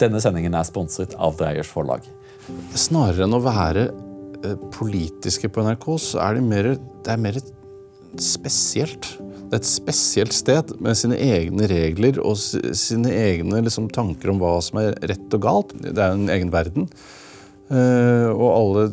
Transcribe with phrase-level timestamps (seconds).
[0.00, 2.06] Denne sendingen er sponset av Dreyers forlag.
[2.78, 6.70] Snarere enn å være eh, politiske på NRK, så er det mer,
[7.04, 7.40] det er mer
[8.20, 9.12] spesielt.
[9.50, 14.40] Det er et spesielt sted med sine egne regler og sine egne liksom, tanker om
[14.42, 15.74] hva som er rett og galt.
[15.82, 16.86] Det er en egen verden.
[17.70, 18.84] Uh, og alle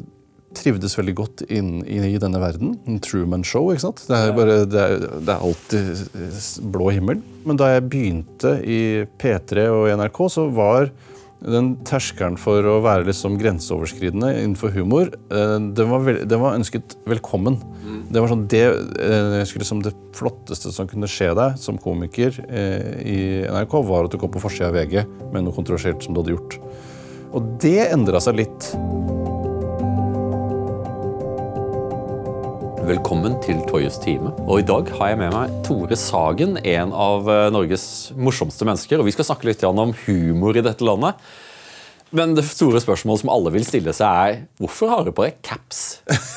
[0.57, 2.75] trivdes veldig godt inn i denne verden.
[2.89, 3.71] En Truman Show.
[3.73, 4.05] ikke sant?
[4.09, 7.21] Det er, bare, det er, det er alltid blå himmel.
[7.47, 8.81] Men da jeg begynte i
[9.21, 10.91] P3 og NRK, så var
[11.37, 16.97] den terskelen for å være liksom grenseoverskridende innenfor humor, uh, den var, den var ønsket
[17.09, 17.59] velkommen.
[18.07, 18.63] Det var sånn, det,
[19.03, 23.19] eh, liksom det flotteste som kunne skje deg som komiker eh, i
[23.51, 25.01] NRK, var at du kom på forsida av VG
[25.33, 26.59] med noe kontroversielt som du hadde gjort.
[27.35, 28.71] Og det endra seg litt.
[32.87, 34.29] Velkommen til Toyes time.
[34.47, 37.83] Og I dag har jeg med meg Tore Sagen, en av eh, Norges
[38.15, 39.01] morsomste mennesker.
[39.01, 41.19] og Vi skal snakke litt om humor i dette landet.
[42.15, 45.35] Men det store spørsmålet som alle vil stille seg, er hvorfor har du på deg
[45.43, 45.81] caps?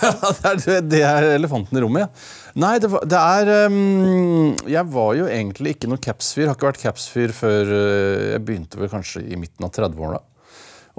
[0.90, 2.50] det, er, elefanten i rommet, ja.
[2.58, 6.48] Nei, det, var, det er um, Jeg var jo egentlig ikke noen capsfyr.
[6.50, 10.18] Har ikke vært capsfyr før uh, jeg begynte vel kanskje i midten av 30-åra.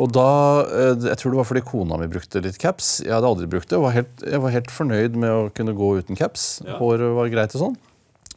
[0.02, 0.28] Og da,
[0.66, 3.00] uh, Jeg tror det var fordi kona mi brukte litt caps.
[3.06, 3.78] Jeg hadde aldri brukt det.
[3.78, 6.48] Jeg var helt, jeg var helt fornøyd med å kunne gå uten caps.
[6.66, 6.80] Ja.
[6.82, 7.80] Håret var greit og sånn.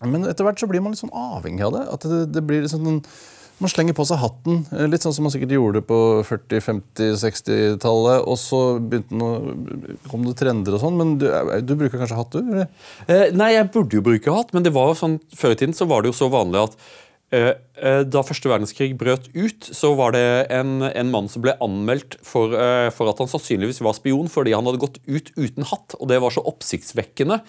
[0.04, 1.86] Men etter hvert så blir man litt sånn avhengig av det.
[1.94, 3.00] At det, det blir liksom en
[3.62, 7.12] man slenger på seg hatten, eh, litt sånn som man sikkert gjorde på 40-, 50-,
[7.22, 8.26] 60-tallet.
[8.26, 9.28] Og så å,
[10.10, 10.98] kom det trender og sånn.
[10.98, 12.64] Men du, eh, du, bruker kanskje hatt, du?
[13.06, 15.86] Eh, nei, jeg burde jo bruke hatt, men det var sånn, før i tiden så
[15.90, 20.12] var det jo så vanlig at eh, eh da første verdenskrig brøt ut, så var
[20.14, 24.28] det en, en mann som ble anmeldt for, eh, for, at han sannsynligvis var spion
[24.30, 25.96] fordi han hadde gått ut uten hatt.
[25.98, 27.40] Og det var så oppsiktsvekkende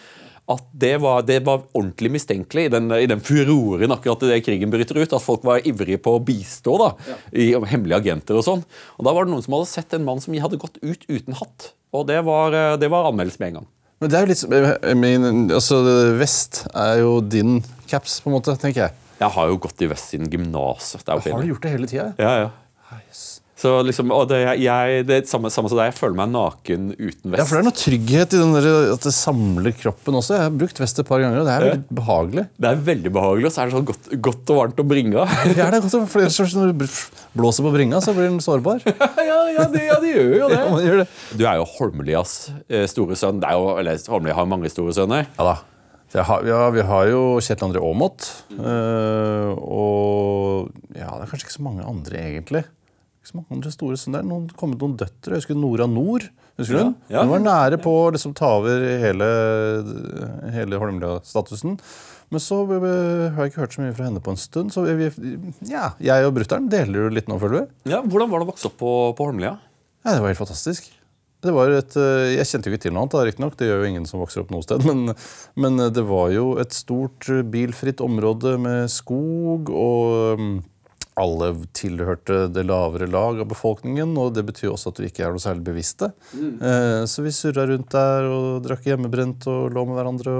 [0.46, 4.74] at det var, det var ordentlig mistenkelig i den, i den furoren akkurat det krigen
[4.74, 5.14] bryter ut.
[5.14, 7.18] At folk var ivrige på å bistå da, ja.
[7.34, 8.66] i hemmelige agenter og sånn.
[8.98, 11.38] Og Da var det noen som hadde sett en mann som hadde gått ut uten
[11.40, 11.72] hatt.
[11.96, 13.72] Og det var, eh, det var anmeldelse med en gang.
[14.04, 15.82] Men det er jo litt eh, min, altså,
[16.20, 19.05] Vest er jo din caps, på en måte, tenker jeg.
[19.20, 21.08] Jeg har jo gått i vest siden gymnaset.
[21.08, 22.12] Har du gjort det hele tida?
[22.20, 22.54] Ja, ja.
[23.56, 26.90] Så liksom, og det, jeg, det er samme, samme som deg, jeg føler meg naken
[26.92, 27.40] uten vest.
[27.40, 30.36] Ja, for Det er noe trygghet i der, at det samler kroppen også.
[30.36, 32.44] Jeg har brukt vest et par ganger, og det er veldig behagelig.
[32.60, 35.24] Det er veldig behagelig, og så er det sånn godt, godt og varmt å bringe
[35.24, 35.32] av.
[35.48, 36.28] ja, det er godt, for
[36.60, 36.86] Når du
[37.40, 38.84] blåser på bringa, så blir den sårbar.
[39.32, 40.60] ja, ja, de, ja, de gjør jo det.
[40.60, 41.08] ja, gjør det.
[41.40, 42.36] Du er jo Holmelias
[42.68, 43.40] eh, store sønn.
[43.40, 45.32] Det jo, eller Holmlia har mange store sønner.
[45.40, 45.56] Ja da.
[46.24, 48.30] Har, ja, vi har jo Kjetil André Aamodt.
[48.56, 52.64] Øh, og ja, det er kanskje ikke så mange andre, egentlig
[53.26, 54.22] ikke så mange andre store sønner.
[54.22, 55.34] Det er noen, kommet noen døtre.
[55.34, 56.28] Jeg husker Nora Nord.
[56.60, 57.24] Husker du ja, ja.
[57.26, 59.30] Hun var nære på å liksom, ta over hele,
[60.54, 61.80] hele Holmlia-statusen.
[62.34, 64.74] Men så har jeg ikke hørt så mye fra henne på en stund.
[64.74, 65.10] Så vi,
[65.70, 67.94] ja, jeg og brutter'n deler jo litt nå, føler vi.
[67.96, 69.56] Ja, Hvordan var det å vokse opp på, på Holmlia?
[70.06, 70.92] Ja, det var helt fantastisk.
[71.44, 73.58] Det var et, eh, jeg kjente jo ikke til noe annet, riktignok.
[73.60, 74.86] Det gjør jo ingen som vokser opp noe sted.
[74.90, 75.14] Men,
[75.60, 80.56] men, det var jo et stort bilfritt område med skog og mm,
[81.16, 84.12] alle tilhørte det lavere lag av befolkningen.
[84.20, 86.12] Og det betyr også at vi ikke er noe særlig bevisste.
[86.36, 86.52] Mm.
[86.60, 90.36] Eh, så vi surra rundt der og drakk hjemmebrent og lå med hverandre.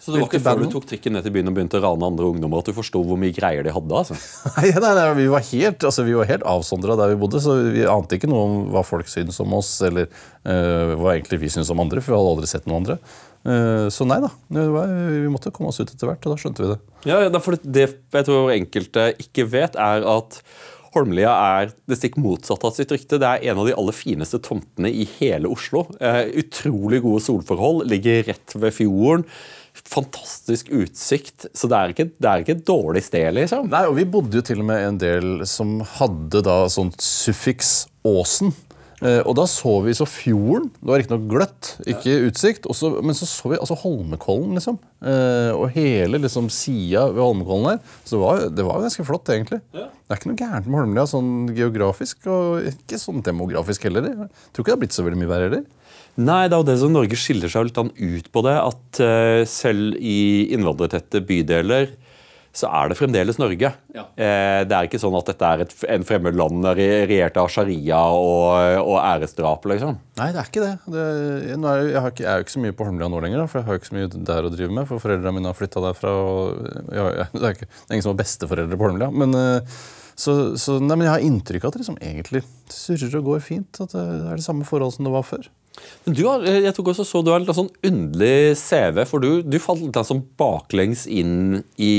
[0.00, 2.08] så det var ikke før du tok trikken ned til byen og begynte å rane
[2.08, 4.02] andre ungdommer at du forsto hvor mye greier de hadde?
[4.02, 4.16] altså?
[4.56, 8.16] nei, nei, nei, vi var helt, altså, helt avsondra der vi bodde, så vi ante
[8.16, 11.82] ikke noe om hva folk syntes om oss, eller eh, hva egentlig vi syntes om
[11.82, 13.00] andre, for vi hadde aldri sett noen andre.
[13.48, 14.32] Eh, så nei da.
[14.50, 16.80] Vi måtte komme oss ut etter hvert, og da skjønte vi det.
[17.08, 20.42] Ja, for Det jeg tror enkelte ikke vet, er at
[20.90, 23.20] Holmlia er det stikk motsatte av sitt rykte.
[23.22, 25.84] Det er en av de aller fineste tomtene i hele Oslo.
[26.02, 29.24] Eh, utrolig gode solforhold, ligger rett ved fjorden.
[29.86, 31.46] Fantastisk utsikt.
[31.54, 33.70] Så det er ikke, det er ikke et dårlig sted, liksom.
[33.70, 37.86] Nei, og Vi bodde jo til og med en del som hadde da sånt suffiks
[38.06, 38.50] Åsen.
[39.00, 40.68] Eh, og da så vi så fjorden.
[40.76, 42.68] Det var riktignok gløtt, ikke utsikt.
[42.70, 44.76] Også, men så så vi altså Holmenkollen, liksom.
[45.00, 47.80] Eh, og hele liksom, sida ved Holmenkollen her.
[48.04, 49.62] Så det var, det var ganske flott, egentlig.
[49.72, 49.88] Ja.
[49.88, 54.10] Det er ikke noe gærent med Holmlia sånn geografisk, og ikke sånn demografisk heller.
[54.10, 55.66] Jeg tror ikke det har blitt så veldig mye verre heller.
[56.20, 58.56] Nei, det er jo det som Norge skiller seg litt ut på det.
[58.58, 61.94] At uh, selv i innvandrertette bydeler
[62.50, 63.68] så er det fremdeles Norge.
[63.94, 64.04] Ja.
[64.18, 68.00] Eh, det er ikke sånn at dette er et, en fremmed land regjert av sharia
[68.10, 69.68] og, og, æresdrap.
[69.70, 70.00] liksom.
[70.18, 70.72] Nei, det er ikke det.
[70.90, 73.46] det er, jeg, jeg, ikke, jeg, er jo ikke så mye på Holmlia nå lenger,
[73.46, 74.90] for jeg har jo ikke så mye der å drive med.
[74.90, 76.16] For foreldrene mine har flytta derfra.
[76.26, 77.06] Og, ja,
[77.36, 79.12] det, er ikke, det, er ingen som har besteforeldre på Holmlia.
[79.14, 79.78] Men, eh,
[80.20, 82.42] så, så, nei, men jeg har inntrykk av at det liksom egentlig
[82.74, 83.82] surrer og går fint.
[83.86, 85.46] At det er det samme forhold som det var før.
[86.04, 89.42] Men du har, jeg tok også så du har en sånn underlig CV, for du,
[89.44, 91.94] du falt litt sånn baklengs inn i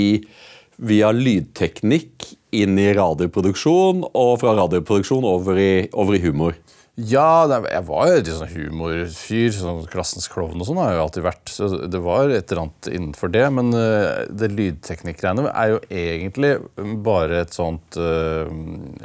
[0.82, 6.58] via lydteknikk inn i radioproduksjon, og fra radioproduksjon over i, over i humor.
[7.00, 9.54] Ja, jeg var jo litt sånn humorfyr.
[9.56, 11.54] sånn Klassens klovn og sånn har jeg jo alltid vært.
[11.54, 13.46] Så det var et eller annet innenfor det.
[13.56, 16.52] Men uh, det lydteknikkgreiene er jo egentlig
[17.06, 18.52] bare et sånt uh,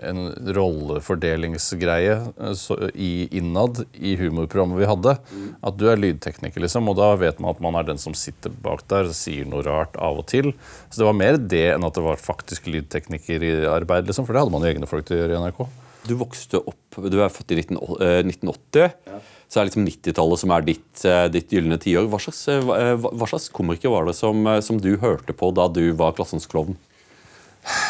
[0.03, 0.21] En
[0.59, 5.17] rollefordelingsgreie uh, i, innad i humorprogrammet vi hadde.
[5.31, 5.49] Mm.
[5.71, 8.51] At du er lydtekniker, liksom, og da vet man at man er den som sitter
[8.67, 10.51] bak der og sier noe rart av og til.
[10.91, 14.59] Så det var mer det enn at det var faktisk lydteknikerarbeid, liksom, for det hadde
[14.59, 15.69] man jo egne folk til å gjøre i NRK.
[16.07, 17.79] Du vokste opp, du er født i 19,
[18.31, 18.83] 1980.
[18.83, 19.21] Eh, ja.
[19.47, 22.09] Så er liksom 90-tallet som er ditt, eh, ditt gylne tiår.
[22.11, 25.85] Hva, slags, eh, hva slags komiker var det som, som, du hørte på da du
[25.99, 26.79] var klassens klovn?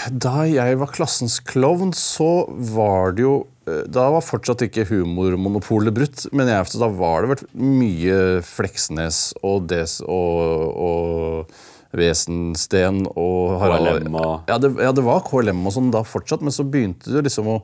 [0.08, 3.36] Da jeg var klassens klovn, så var det jo
[3.66, 6.20] Da var fortsatt ikke humormonopolet brutt.
[6.32, 11.56] Men jeg, da var det vært mye Fleksnes og Des og, og
[11.96, 14.16] Wesensten og Harald KLM
[14.48, 17.50] ja det, ja, det var KLM og sånn da fortsatt, men så begynte det liksom
[17.50, 17.60] å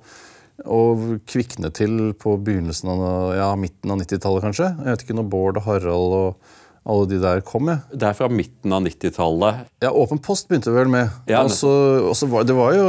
[0.63, 4.73] og kvikne til på begynnelsen av, ja, midten av 90-tallet, kanskje.
[4.79, 6.53] Jeg vet ikke når Bård og Harald og
[6.83, 7.69] alle de der kom.
[7.71, 7.79] jeg.
[7.95, 9.67] Det er fra midten av 90-tallet.
[9.85, 11.13] Ja, Åpen post begynte vel med.
[11.31, 12.87] Ja, Også, var, det var jo,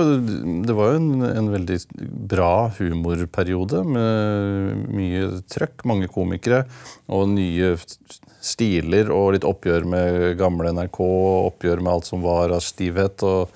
[0.65, 1.77] det var jo en, en, veldig
[2.31, 6.63] bra humorperiode med mye trøkk, mange komikere
[7.05, 7.75] og nye
[8.43, 10.99] stiler og litt oppgjør med gamle NRK,
[11.53, 13.21] oppgjør med alt som var av stivhet.
[13.23, 13.53] og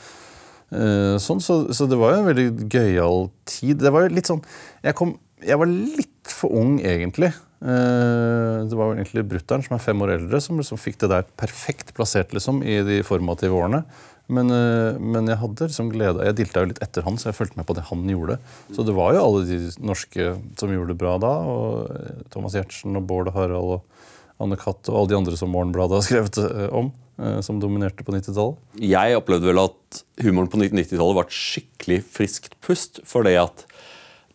[0.67, 3.79] sånn, så, så, det var jo en veldig gøyal tid.
[3.79, 4.41] Det var jo litt sånn
[4.83, 7.31] Jeg, kom, jeg var litt for ung, egentlig.
[7.57, 11.09] Eh, det var jo egentlig brutter'n, som er fem år eldre, som liksom fikk det
[11.13, 13.81] der perfekt plassert liksom, i de formative årene.
[14.27, 17.37] Men, eh, men jeg hadde liksom glede Jeg dilta jo litt etter han, så jeg
[17.37, 18.37] fulgte med på det han gjorde.
[18.75, 20.29] Så det var jo alle de norske
[20.59, 21.33] som gjorde det bra da.
[21.47, 25.49] og Thomas Giertsen og Bård og Harald og Anne Katt og alle de andre som
[25.49, 26.91] Morgenbladet har skrevet om.
[27.17, 28.59] Eh, som dominerte på 90-tallet?
[28.81, 33.01] Jeg opplevde vel at humoren på 90-tallet var et skikkelig friskt pust.
[33.07, 33.65] Fordi at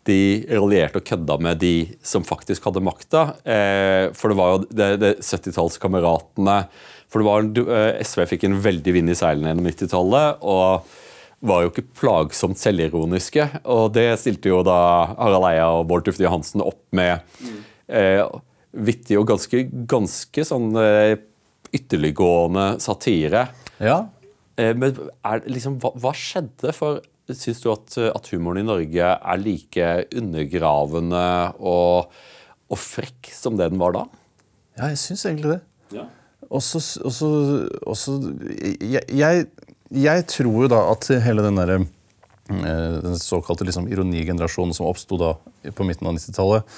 [0.09, 3.29] de raljerte og kødda med de som faktisk hadde makta.
[3.47, 6.59] Eh, for det var jo det, det 70-tallskameratene
[7.13, 7.47] For det var,
[7.77, 10.43] eh, SV fikk en veldig vind i seilene gjennom 90-tallet.
[10.43, 11.01] og
[11.43, 13.49] var jo ikke plagsomt selvironiske.
[13.67, 14.79] Og det stilte jo da
[15.17, 17.19] Harald Eia og Bård Tufte Johansen opp med.
[17.43, 17.57] Mm.
[17.99, 18.23] Eh,
[18.87, 21.17] vittig og ganske, ganske sånn eh,
[21.73, 23.47] ytterliggående satire.
[23.83, 24.03] Ja.
[24.57, 26.75] Eh, men er, liksom, hva, hva, skjedde?
[26.77, 31.23] For Syns du at, at, humoren i Norge er like undergravende
[31.63, 32.11] og,
[32.67, 34.03] og, frekk som det den var da?
[34.77, 35.61] Ja, jeg syns egentlig det.
[35.95, 36.09] Ja.
[36.51, 37.29] Også, også,
[37.89, 38.17] også
[38.83, 39.47] jeg, jeg,
[39.95, 45.21] jeg, tror jo da at hele den derre eh, den såkalte liksom, ironigenerasjonen som oppsto
[45.23, 46.77] på midten av 90-tallet,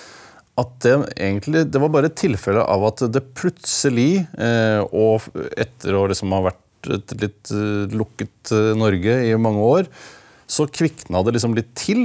[0.61, 5.27] at det egentlig det var bare et tilfelle av at det plutselig, eh, og
[5.59, 9.89] etter å liksom ha vært et litt eh, lukket eh, Norge i mange år,
[10.47, 12.03] så kvikna det liksom litt til.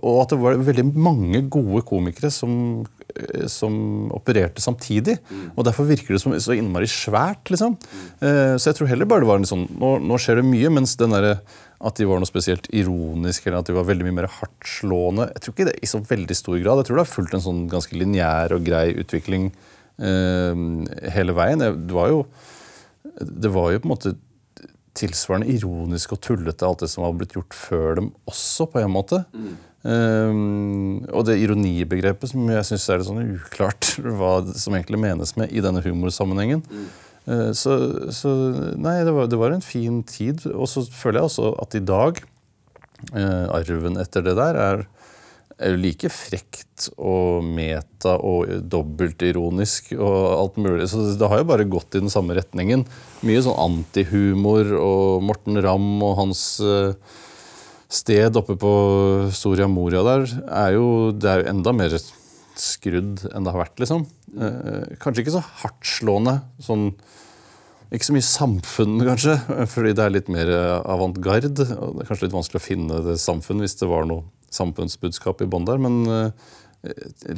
[0.00, 2.86] og at det var veldig mange gode komikere som,
[3.52, 3.74] som
[4.16, 5.18] opererte samtidig.
[5.28, 5.42] Mm.
[5.52, 7.52] Og derfor virker det som så innmari svært.
[7.52, 7.76] liksom.
[8.16, 10.96] Så jeg tror heller bare det var en sånn Nå, nå skjer det mye, mens
[10.96, 11.36] den derre
[11.82, 15.28] at de var noe spesielt ironiske eller at de var veldig mye mer hardtslående.
[15.32, 16.80] Jeg tror ikke det i så veldig stor grad.
[16.80, 19.48] Jeg tror det har fulgt en sånn ganske lineær og grei utvikling
[19.98, 20.62] eh,
[21.16, 21.64] hele veien.
[21.64, 22.22] Det var, jo,
[23.18, 24.14] det var jo på en måte
[24.98, 28.92] tilsvarende ironisk og tullete alt det som var blitt gjort før dem også, på en
[28.92, 29.22] måte.
[29.32, 29.52] Mm.
[29.82, 35.34] Um, og det ironibegrepet som jeg syns er litt sånn uklart hva som egentlig menes
[35.40, 36.62] med i denne humorsammenhengen.
[36.68, 36.90] Mm.
[37.26, 37.76] Eh, så,
[38.14, 38.32] så
[38.74, 40.44] nei, det var, det var, en fin tid.
[40.52, 42.22] Og så føler jeg også at i dag,
[43.12, 44.84] eh, arven etter det der, er,
[45.62, 50.88] er like frekt og meta og dobbeltironisk og alt mulig.
[50.90, 52.86] Så det har jo bare gått i den samme retningen.
[53.26, 56.96] Mye sånn antihumor og Morten Ramm og hans eh,
[57.92, 58.72] sted oppe på
[59.36, 61.94] Soria Moria der er jo, det er jo enda mer
[62.58, 64.06] skrudd enn det har vært, liksom.
[64.32, 66.38] Eh, kanskje ikke så hardtslående.
[66.64, 66.90] Sånn,
[67.92, 69.36] ikke så mye samfunn, kanskje,
[69.74, 71.52] fordi det er litt mer avantgarde.
[71.52, 75.48] Det er kanskje litt vanskelig å finne det samfunn hvis det var noe samfunnsbudskap i
[75.52, 75.80] bånn der.
[75.82, 76.52] Men eh,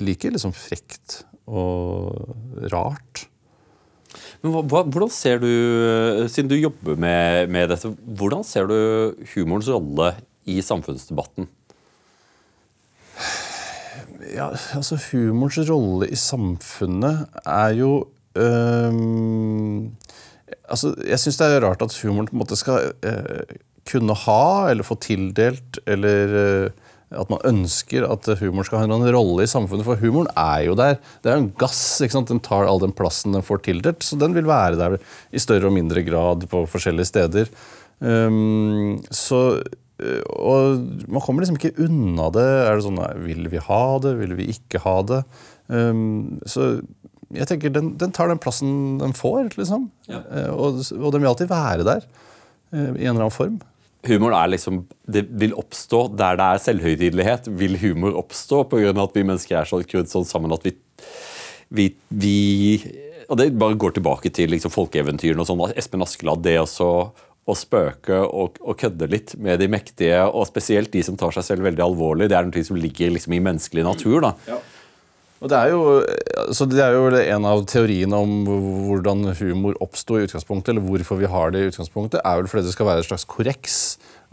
[0.01, 3.27] like liksom frekt og rart.
[4.45, 5.51] Men hvordan ser du,
[6.31, 8.77] Siden du jobber med, med dette, hvordan ser du
[9.35, 10.13] humorens rolle
[10.47, 11.49] i samfunnsdebatten?
[14.33, 17.93] Ja, altså Humorens rolle i samfunnet er jo
[18.37, 18.95] øh,
[20.69, 24.71] altså Jeg syns det er rart at humoren på en måte skal øh, kunne ha,
[24.71, 26.71] eller få tildelt, eller øh,
[27.15, 29.87] at man ønsker at humoren skal ha en rolle i samfunnet.
[29.87, 30.97] For humoren er jo der.
[31.23, 32.01] Det er jo en gass.
[32.03, 32.33] ikke sant?
[32.33, 34.03] Den tar all den plassen den får tildelt.
[34.03, 34.97] Så den vil være der
[35.31, 37.53] i større og mindre grad på forskjellige steder.
[38.01, 39.61] Um, så
[39.95, 42.47] og man kommer liksom ikke unna det.
[42.67, 44.15] Er det sånn, Vil vi ha det?
[44.19, 45.21] Vil vi ikke ha det?
[45.69, 46.75] Um, så
[47.35, 49.89] jeg tenker den, den, tar den plassen den får, liksom.
[50.11, 50.23] Ja.
[50.27, 52.09] Uh, og, og, den vil alltid være der.
[52.75, 53.63] Uh, I en eller annen form
[54.05, 57.49] humoren er liksom Det vil oppstå der det er selvhøytidelighet.
[57.61, 58.93] Vil humor oppstå pga.
[58.93, 60.75] at vi mennesker er så skrudd sånn sammen at vi,
[61.71, 62.37] vi, vi,
[63.29, 65.65] Og det bare går tilbake til liksom folkeeventyrene og sånn.
[65.77, 66.91] Espen Askeladd, det også
[67.45, 71.45] å spøke og, og, kødde litt med de mektige, og spesielt de som tar seg
[71.45, 74.23] selv veldig alvorlig, det er noe som ligger liksom i menneskelig natur.
[74.25, 74.33] da.
[74.49, 74.61] Ja.
[75.45, 75.81] Og det er, jo,
[76.41, 78.47] altså det er jo en av teoriene om
[78.89, 82.65] hvordan humor oppsto i utgangspunktet, eller hvorfor vi har det i utgangspunktet, er vel fordi
[82.65, 83.75] det skal være et slags korreks.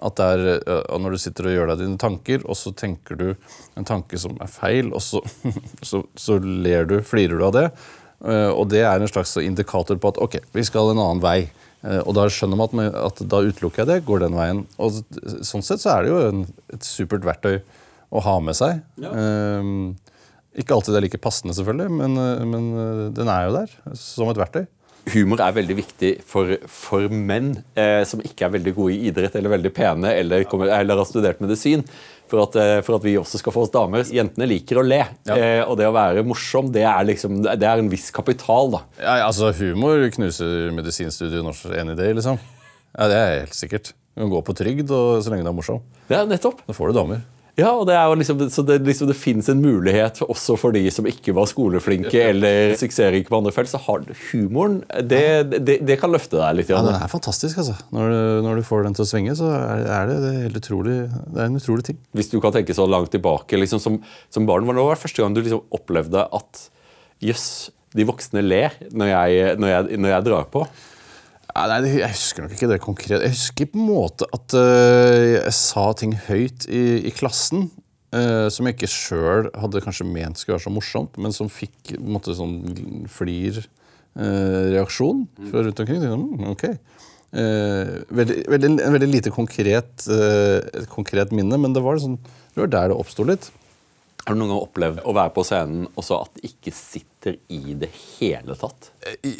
[0.02, 0.62] At det er,
[1.04, 3.28] Når du sitter og gjør deg dine tanker, og så tenker du
[3.76, 5.20] en tanke som er feil, og så,
[5.90, 7.68] så, så ler du, flirer du av det.
[8.56, 11.50] Og det er en slags indikator på at ok, vi skal en annen vei.
[11.82, 14.60] Og da skjønner man at, at da utelukker jeg det, går den veien.
[14.78, 15.00] Og
[15.42, 16.44] Sånn sett så er det jo en,
[16.76, 17.56] et supert verktøy
[18.12, 18.84] å ha med seg.
[19.02, 19.14] Ja.
[19.64, 19.96] Um,
[20.52, 23.96] ikke alltid det er like passende, selvfølgelig, men, eh, men, eh, den er jo der
[23.96, 24.66] som et verktøy.
[25.10, 29.36] Humor er veldig viktig for, for menn eh, som ikke er veldig gode i idrett
[29.40, 31.82] eller veldig pene eller, eller har studert medisin.
[32.32, 34.06] For at, eh, for at, vi også skal få oss damer.
[34.08, 35.02] Jentene liker å le.
[35.28, 35.36] Ja.
[35.36, 38.72] Eh, og det å være morsom, det er, liksom, det er en viss kapital.
[38.78, 38.84] da.
[39.02, 42.40] Ja, altså Humor knuser medisinstudiet når enig i det, liksom.
[42.94, 43.94] Ja, Det er helt sikkert.
[44.12, 45.84] Du kan gå på trygd og, så lenge du er morsom.
[46.12, 46.64] Ja, nettopp.
[46.68, 47.22] Da får du damer.
[47.60, 50.76] Ja, og det er jo liksom, så det, liksom, det finnes en mulighet også for
[50.76, 53.72] de som ikke var skoleflinke eller suksessrike på andre felt.
[53.72, 56.72] Så har humoren det, det, det, kan løfte deg litt.
[56.72, 57.60] Ja, Den er fantastisk.
[57.60, 57.76] altså.
[57.92, 60.96] Når du, når du, får den til å svinge, så er det, det, helt utrolig,
[61.28, 62.00] det er en utrolig ting.
[62.16, 64.00] Hvis du kan tenke så langt tilbake liksom, som,
[64.32, 66.66] som barn, var det første gang du liksom opplevde at
[67.22, 67.50] jøss,
[67.92, 70.64] de voksne ler når jeg, når jeg, når jeg drar på?
[71.52, 73.24] Ja, nei, Jeg husker nok ikke det konkret.
[73.26, 77.62] Jeg husker på en måte at uh, jeg sa ting høyt i, i klassen
[78.16, 81.78] uh, som jeg ikke sjøl hadde kanskje ment skulle være så morsomt, men som fikk
[81.94, 82.56] på en måte sånn
[83.12, 86.02] flir-reaksjon uh, fra rundt omkring.
[86.08, 86.66] Mm, ok.
[87.32, 90.04] Veldig, veldig, en veldig lite konkret,
[90.92, 92.20] konkret, minne, men det var, sånn,
[92.52, 93.48] det var der det oppsto litt.
[94.26, 97.40] Har du noen gang opplevd å være på scenen og så at det ikke sitter
[97.56, 97.88] i det
[98.20, 98.92] hele tatt?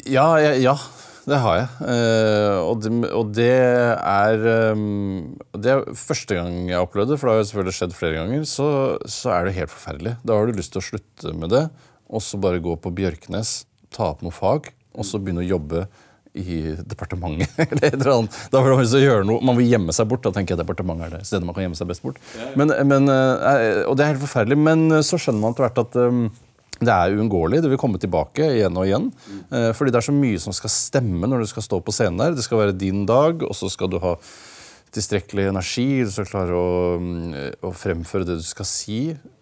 [0.08, 0.72] Ja, ja, ja
[1.22, 1.66] det har jeg.
[1.86, 7.18] Uh, og, det, og, det, er um, Det er første gang jeg har opplevd det,
[7.20, 8.46] for det har jo selvfølgelig skjedd flere ganger.
[8.48, 8.68] Så,
[9.06, 10.16] så, er det helt forferdelig.
[10.26, 11.66] Da har du lyst til å slutte med det,
[12.10, 13.60] og så bare gå på Bjørknes,
[13.94, 15.86] ta opp noe fag, og så begynne å jobbe
[16.32, 17.50] i departementet.
[17.70, 18.38] eller et eller annet.
[18.50, 19.44] Da vil man, gjøre noe.
[19.44, 20.24] man vil gjemme seg bort.
[20.24, 22.18] Da tenker jeg departementet er det stedet man kan gjemme seg best bort.
[22.58, 24.58] Men, men, uh, og det er helt forferdelig.
[24.58, 26.24] Men så skjønner man etter hvert at um,
[26.86, 27.62] det er uunngåelig.
[27.64, 29.10] Det vil komme tilbake igjen og igjen.
[29.50, 32.20] Eh, fordi det er så mye som skal stemme når du skal stå på scenen
[32.22, 32.36] der.
[32.36, 34.16] Det skal være din dag, og så skal du ha
[34.92, 35.86] tilstrekkelig energi.
[36.04, 38.98] Du skal klare å, mm, å, fremføre det du skal si,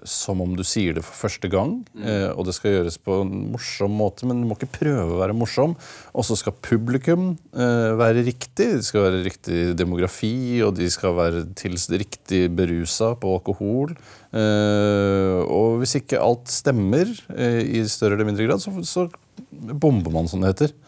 [0.06, 1.80] som om du sier det for første gang.
[1.94, 2.04] Mm.
[2.06, 5.20] Eh, og det skal gjøres på en morsom måte, men du må ikke prøve å
[5.22, 5.74] være morsom.
[6.14, 8.68] Og så skal publikum eh, være riktig.
[8.78, 13.96] Det skal være riktig demografi, og de skal være til riktig berusa på alkohol.
[14.30, 19.08] Eh, og hvis ikke alt stemmer eh, i større eller mindre grad, så, så
[19.50, 20.78] bomber man, som det heter.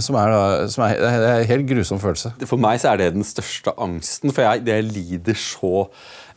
[0.00, 0.32] Som er,
[0.72, 2.32] som er, det er en helt grusom følelse.
[2.48, 4.32] For meg så er det den største angsten.
[4.32, 5.88] For jeg, jeg lider så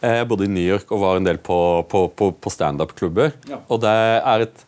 [0.04, 1.58] Jeg Både i New York og var en del på,
[1.90, 3.32] på, på, på standup-klubber.
[3.50, 3.62] Ja.
[3.72, 4.66] Og det er et,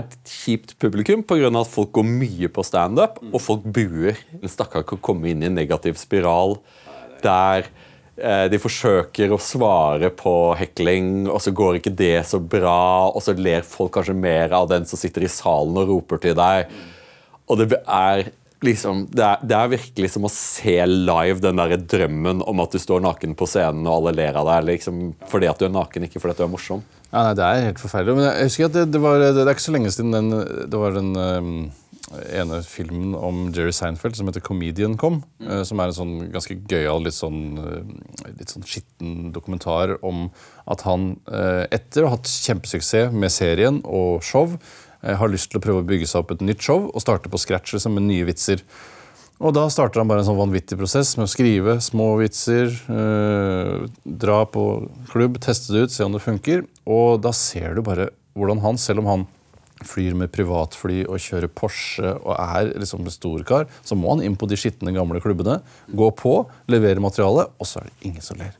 [0.00, 1.46] et kjipt publikum pga.
[1.46, 3.30] at folk går mye på standup, mm.
[3.32, 4.18] og folk buer.
[4.42, 6.58] En stakkar kan komme inn i en negativ spiral
[7.22, 7.70] der
[8.18, 13.22] eh, de forsøker å svare på hekling, og så går ikke det så bra, og
[13.24, 16.70] så ler folk kanskje mer av den som sitter i salen og roper til deg.
[16.70, 16.94] Mm.
[17.48, 18.28] Og det er
[18.64, 22.74] liksom det er, det er, virkelig som å se live den der drømmen om at
[22.74, 25.74] du står naken på scenen og alle ler av deg liksom, fordi at du er
[25.74, 26.86] naken, ikke fordi at du er morsom.
[27.08, 28.16] Ja, nei, Det er helt forferdelig.
[28.18, 30.32] Men jeg husker at det, det, var, det er ikke så lenge siden den,
[30.68, 31.52] det var den um,
[32.26, 35.22] ene filmen om Jerry Seinfeld som heter 'Comedian' kom.
[35.40, 35.48] Mm.
[35.48, 40.26] Uh, som er en sånn ganske gøyal, litt sånn, uh, litt sånn skitten dokumentar om
[40.68, 44.58] at han, uh, etter å ha hatt kjempesuksess med serien og show,
[45.02, 47.40] har lyst til å prøve å bygge seg opp et nytt show og starte på
[47.40, 48.64] scratch liksom, med nye vitser.
[49.38, 53.84] Og da starter han bare en sånn vanvittig prosess med å skrive små vitser, øh,
[54.02, 54.64] dra på
[55.12, 56.64] klubb, teste det ut, se om det funker.
[56.90, 59.26] Og da ser du bare hvordan han, selv om han
[59.86, 64.24] flyr med privatfly og kjører Porsche og er liksom en stor kar, så må han
[64.26, 68.24] inn på de skitne, gamle klubbene, gå på, levere materiale, og så er det ingen
[68.24, 68.56] som ler.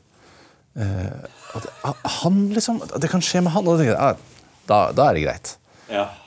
[0.79, 1.27] eh,
[1.59, 1.65] at
[2.21, 3.67] han liksom, Det kan skje med han.
[3.67, 4.13] Og da,
[4.69, 5.57] da, da er det greit.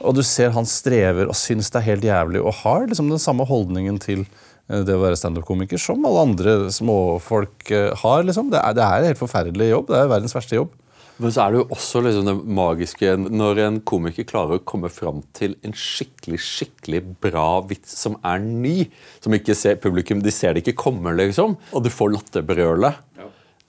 [0.02, 3.23] Og du ser han strever og syns det er helt jævlig, og har liksom den
[3.23, 8.25] samme holdningen til eh, det å være standup-komiker som alle andre småfolk eh, har.
[8.26, 8.50] liksom.
[8.52, 9.90] Det er, det er en helt forferdelig jobb.
[9.92, 10.78] Det er verdens verste jobb.
[11.23, 14.88] Men så er det jo også liksom det magiske når en komiker klarer å komme
[14.90, 18.88] fram til en skikkelig skikkelig bra vits som er ny.
[19.23, 21.54] Som ikke ser publikum, De ser det ikke komme, liksom.
[21.71, 23.09] Og du får latterbrølet.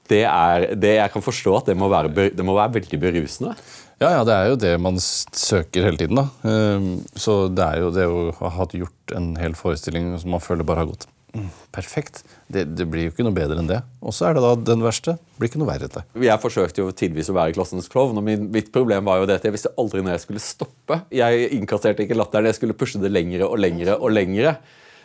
[0.09, 3.53] Det, er, det jeg kan forstå at det må være, det må være veldig berusende.
[4.03, 6.19] Ja, ja, det er jo det man søker hele tiden.
[6.19, 6.27] da.
[6.43, 10.67] Ehm, Så det er jo det å ha gjort en hel forestilling som man føler
[10.67, 12.23] bare har gått mm, perfekt.
[12.51, 13.79] Det, det blir jo ikke noe bedre enn det.
[14.03, 15.15] Og så er det da den verste.
[15.15, 16.03] Det Blir ikke noe verre enn det.
[16.27, 19.47] Jeg forsøkte jo tidvis å være klassens klovn, og mitt problem var jo det at
[19.47, 20.99] jeg visste aldri når jeg skulle stoppe.
[21.13, 24.57] Jeg innkasserte ikke latteren, jeg skulle pushe det lengre og lengre og lengre.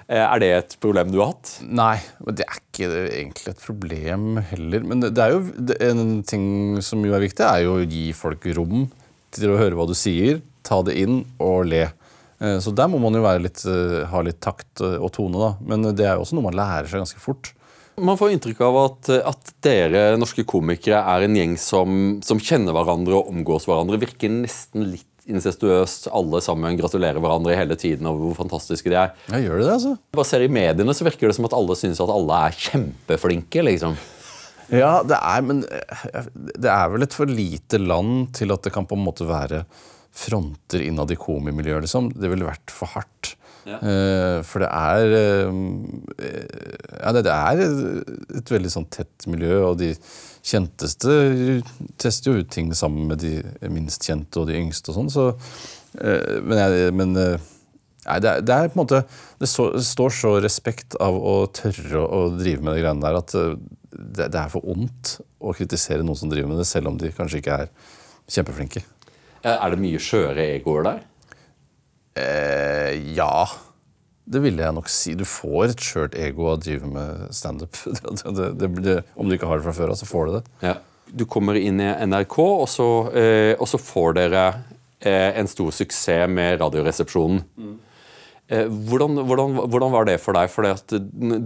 [0.08, 1.58] Eh, Er det et problem du har hatt?
[1.68, 4.80] Nei, men det er ikke egentlig et problem heller.
[4.88, 7.88] Men det det er jo det- en ting som jo er viktig, er jo å
[7.90, 8.90] gi folk rom
[9.30, 11.92] til å høre hva du sier, ta det inn og le.
[12.40, 15.56] Eh, Så der må man jo være litt, eh, ha litt takt og tone, da.
[15.60, 17.52] Men det er jo også noe man lærer seg ganske fort.
[17.98, 22.72] Man får inntrykk av at, at dere norske komikere er en gjeng som, som kjenner
[22.72, 23.98] hverandre og omgås hverandre.
[23.98, 26.08] Virker nesten litt incestuøst.
[26.14, 29.16] Alle sammen gratulerer hverandre hele tiden over hvor fantastiske de er.
[29.30, 29.96] Ja, gjør det det, altså?
[30.16, 33.64] Bare ser I mediene så virker det som at alle syns at alle er kjempeflinke.
[33.70, 33.98] liksom.
[34.68, 36.26] Ja, det er, men eh,
[36.60, 39.62] det er vel et for lite land til at det kan på en måte være
[40.18, 42.10] fronter innad i komimiljøet, liksom.
[42.16, 43.36] Det ville vært for hardt.
[43.76, 46.38] Eh, for det er eh,
[47.02, 47.62] Ja, det, er
[48.38, 49.92] et veldig sånn tett miljø, og de
[50.48, 51.60] kjenteste
[52.00, 53.34] tester jo ut ting sammen med de
[53.74, 55.28] minst kjente og de yngste og sånn, så
[56.00, 57.16] eh, Men, jeg, men
[58.08, 59.02] Nei, det er, det er på en måte
[59.42, 63.18] Det så, står så respekt av å tørre å, å drive med de greiene der
[63.20, 66.96] at det, det er for ondt å kritisere noen som driver med det, selv om
[67.00, 67.70] de kanskje ikke er
[68.28, 68.82] kjempeflinke.
[69.46, 71.04] Er det mye skjøre egoer der?
[72.18, 73.48] Eh, ja.
[74.28, 75.14] Det ville jeg nok si.
[75.16, 77.78] Du får et skjørt ego av å drive med standup.
[78.28, 80.44] Om du ikke har det fra før av, så får du det.
[80.66, 80.76] Ja.
[81.08, 84.42] Du kommer inn i NRK, og så, eh, og så får dere
[85.00, 87.40] eh, en stor suksess med Radioresepsjonen.
[88.48, 90.52] Eh, hvordan, hvordan, hvordan var det for deg?
[90.52, 90.68] For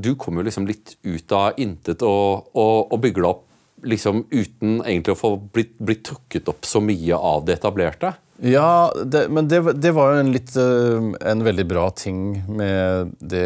[0.02, 3.48] du kom jo liksom litt ut av intet og, og, og bygger det opp
[3.82, 8.12] liksom uten egentlig å få blitt, blitt trukket opp så mye av det etablerte.
[8.42, 13.12] Ja, det, men det, det var jo en, litt, eh, en veldig bra ting med
[13.22, 13.44] det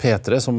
[0.00, 0.56] P3 som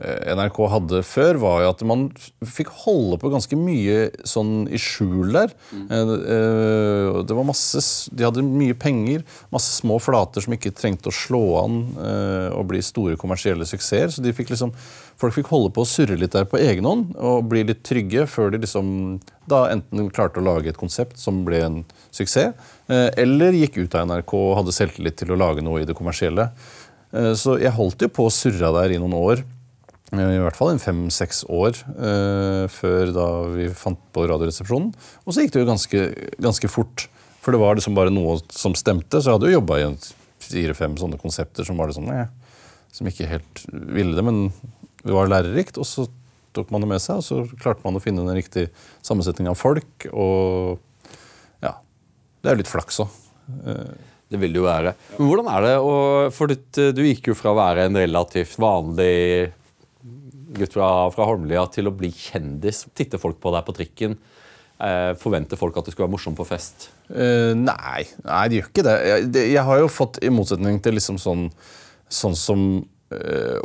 [0.00, 2.06] eh, NRK hadde før, var jo at man
[2.48, 5.52] fikk holde på ganske mye sånn i skjul der.
[5.84, 11.12] Eh, eh, Det var masse, De hadde mye penger, masse små flater som ikke trengte
[11.12, 14.16] å slå an eh, og bli store kommersielle suksesser.
[14.16, 14.72] Så de fikk liksom,
[15.20, 18.26] folk fikk holde på å surre litt der på egen hånd og bli litt trygge
[18.30, 21.78] før de liksom da enten klarte å lage et konsept som ble en
[22.14, 22.54] suksess,
[22.88, 25.96] eh, eller gikk ut av NRK og hadde selvtillit til å lage noe i det
[25.96, 26.50] kommersielle.
[27.12, 29.44] Eh, Så jeg holdt jo på å surre der i noen år.
[30.12, 31.74] eh, I hvert fall en fem-seks år
[32.70, 34.94] før da vi fant på Radioresepsjonen.
[35.26, 36.02] Og så gikk det jo ganske,
[36.40, 37.08] ganske fort.
[37.40, 39.20] For det var liksom bare noe som stemte.
[39.20, 39.88] Så jeg hadde jo jobba i
[40.44, 42.26] fire-fem sånne konsepter som var sånn, nei,
[42.92, 44.52] som ikke helt ville det, men
[45.04, 45.78] det var lærerikt.
[45.80, 46.06] Og så
[46.54, 48.70] tok man det med seg, og så klarte man å finne den riktige
[49.06, 50.08] sammensetningen av folk.
[50.12, 50.80] Og
[51.64, 51.76] ja,
[52.40, 53.20] det er jo litt flaks òg.
[53.44, 54.94] Det vil det jo være.
[55.18, 55.96] Men hvordan er det å
[56.32, 56.54] For du,
[56.96, 59.52] du gikk jo fra å være en relativt vanlig
[60.54, 62.84] gutt fra, fra Holmlia til å bli kjendis.
[62.96, 64.16] Titter folk på deg på trikken?
[64.84, 66.88] Eh, forventer folk at du skal være morsom på fest?
[67.06, 68.94] Uh, nei, nei, de gjør ikke det.
[69.08, 69.44] Jeg, det.
[69.52, 71.46] jeg har jo fått, i motsetning til liksom sånn,
[72.10, 72.93] sånn som eh,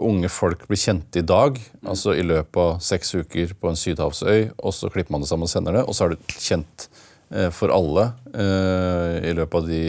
[0.04, 1.56] unge folk blir kjente i dag,
[1.88, 5.48] altså i løpet av seks uker på en sydhavsøy, og så klipper man det sammen
[5.48, 6.86] og sender det, og så er du kjent
[7.32, 9.82] eh, for alle eh, i løpet av de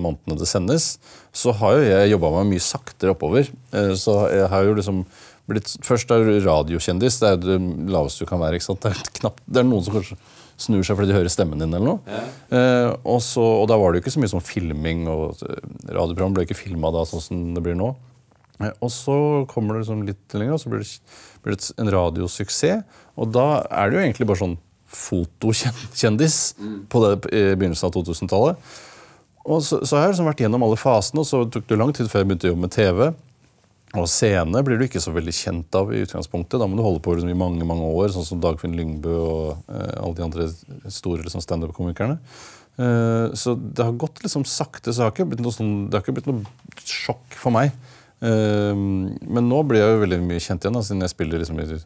[0.00, 0.90] månedene det sendes,
[1.36, 3.48] så har jo jeg jobba meg mye saktere oppover.
[3.72, 5.04] Eh, så jeg har jo liksom
[5.46, 7.60] blitt Først er du radiokjendis, det er det
[7.94, 8.58] laveste du kan være.
[8.58, 8.82] ikke sant?
[8.82, 10.18] Det er, knapt, det er noen som kanskje
[10.58, 11.70] snur seg fordi de hører stemmen din.
[11.70, 12.18] eller noe.
[12.50, 15.60] Eh, og, så, og da var det jo ikke så mye sånn filming, og eh,
[15.86, 17.92] radioprogram ble ikke filma da sånn som det blir nå.
[18.60, 19.18] Eh, og så
[19.50, 22.98] kommer det liksom litt lenger, og så blir det, blir det en radiosuksess.
[23.16, 24.58] Og da er det jo egentlig bare sånn
[24.96, 26.40] fotokjendis
[26.92, 28.74] på det, i begynnelsen av 2000-tallet.
[29.46, 31.94] Og så, så har jeg liksom vært gjennom alle fasene, og så tok det lang
[31.94, 33.06] tid før jeg begynte å jobbe med TV.
[33.96, 36.58] Og scene blir du ikke så veldig kjent av i utgangspunktet.
[36.60, 39.70] Da må du holde på liksom i mange mange år, sånn som Dagfinn Lyngbø og
[39.70, 40.48] eh, alle de andre
[40.92, 42.18] store liksom, standup-komikerne.
[42.76, 44.90] Eh, så det har gått liksom sakte.
[44.90, 47.72] Så det har ikke blitt noe, sånn, det har ikke blitt noe sjokk for meg.
[48.24, 51.60] Eh, men nå blir jeg jo veldig mye kjent igjen, da, siden jeg spiller liksom
[51.62, 51.80] i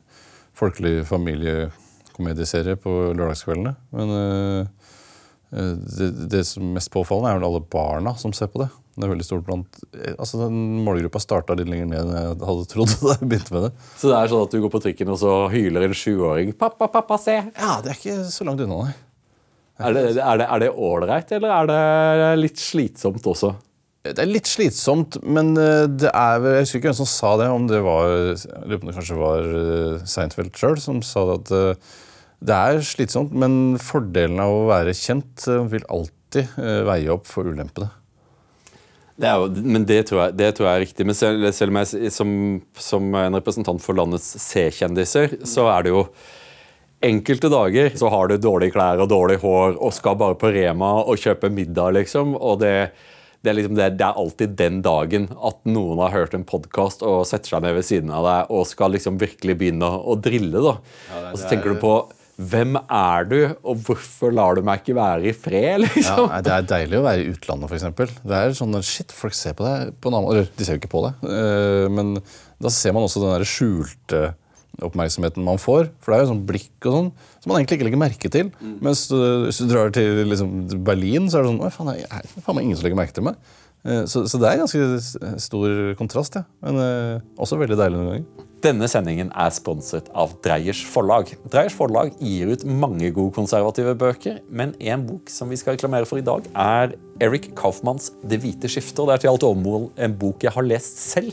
[0.61, 3.75] folkelig familiekomedieserie på lørdagskveldene.
[3.97, 4.93] Men eh,
[5.57, 8.71] eh, det, det som mest påfallende, er vel alle barna som ser på det.
[9.01, 12.41] Det er veldig stort blant, eh, altså den Målgruppa starta litt lenger ned enn jeg
[12.49, 12.97] hadde trodd.
[13.03, 13.73] da jeg begynte med det.
[13.97, 16.91] Så det er sånn at du går på trikken, og så hyler en sjuåring 'Pappa,
[16.93, 18.99] pappa, se!' Ja, Det er ikke så langt unna, nei.
[19.81, 23.55] Er det ålreit, eller er det litt slitsomt også?
[24.01, 27.35] Det er litt slitsomt, men eh, det er vel Jeg husker ikke hvem som sa
[27.37, 31.27] det, om det var lurer på om det kanskje var eh, Seinfeld sjøl som sa
[31.29, 31.91] det at eh,
[32.41, 36.55] det er slitsomt, men fordelen av å være kjent vil alltid
[36.89, 37.91] veie opp for ulempene.
[39.21, 41.05] Det er jo, men det tror, jeg, det tror jeg er riktig.
[41.05, 42.33] Men selv, selv om jeg som,
[42.81, 46.07] som en representant for landets C-kjendiser, så er det jo
[47.05, 50.99] Enkelte dager så har du dårlige klær og dårlig hår og skal bare på Rema
[51.01, 52.35] og kjøpe middag, liksom.
[52.37, 52.91] Og det,
[53.41, 57.05] det, er liksom det, det er alltid den dagen at noen har hørt en podkast
[57.07, 60.17] og setter seg ned ved siden av deg og skal liksom virkelig begynne å, å
[60.21, 60.61] drille.
[60.61, 60.79] da.
[61.31, 61.95] og så tenker du på
[62.41, 65.83] hvem er du, og hvorfor lar du meg ikke være i fred?
[65.85, 66.31] Liksom?
[66.31, 68.15] Ja, det er deilig å være i utlandet, f.eks.
[68.25, 70.81] Det er sånn shit, folk ser på deg på en annen Eller de ser jo
[70.81, 72.15] ikke på deg, eh, men
[72.61, 74.23] da ser man også den der skjulte
[74.81, 75.91] oppmerksomheten man får.
[76.01, 78.53] For det er jo sånn blikk og sånn som man egentlig ikke legger merke til.
[78.85, 82.07] Mens du, hvis du drar til liksom, Berlin, så er det sånn Oi, faen, det
[82.07, 83.41] er faen meg ingen som legger merke til meg.
[83.85, 86.45] Eh, Så, så det er ganske stor kontrast, ja.
[86.61, 88.47] men eh, også veldig deilig noen ganger.
[88.61, 91.31] Denne sendingen er sponset av Dreyers forlag.
[91.49, 96.05] Dreyers forlag gir ut mange gode konservative bøker, men en bok som vi skal reklamere
[96.05, 96.93] for i dag, er
[97.25, 99.07] Eric Kaufmanns 'Det hvite skiftet'.
[99.09, 101.33] Det er til alt overmål en bok jeg har lest selv,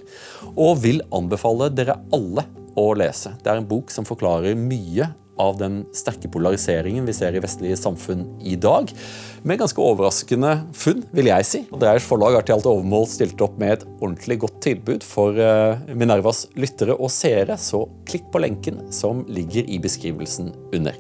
[0.56, 2.48] og vil anbefale dere alle
[2.80, 3.36] å lese.
[3.44, 7.78] Det er en bok som forklarer mye av den sterke polariseringen vi ser i vestlige
[7.80, 8.92] samfunn i dag.
[9.48, 11.64] Med ganske overraskende funn, vil jeg si.
[11.72, 15.38] Og Dreyers forlag har til alt overmål stilt opp med et ordentlig godt tilbud for
[15.42, 20.98] eh, Minervas lyttere og seere, så klikk på lenken som ligger i beskrivelsen under.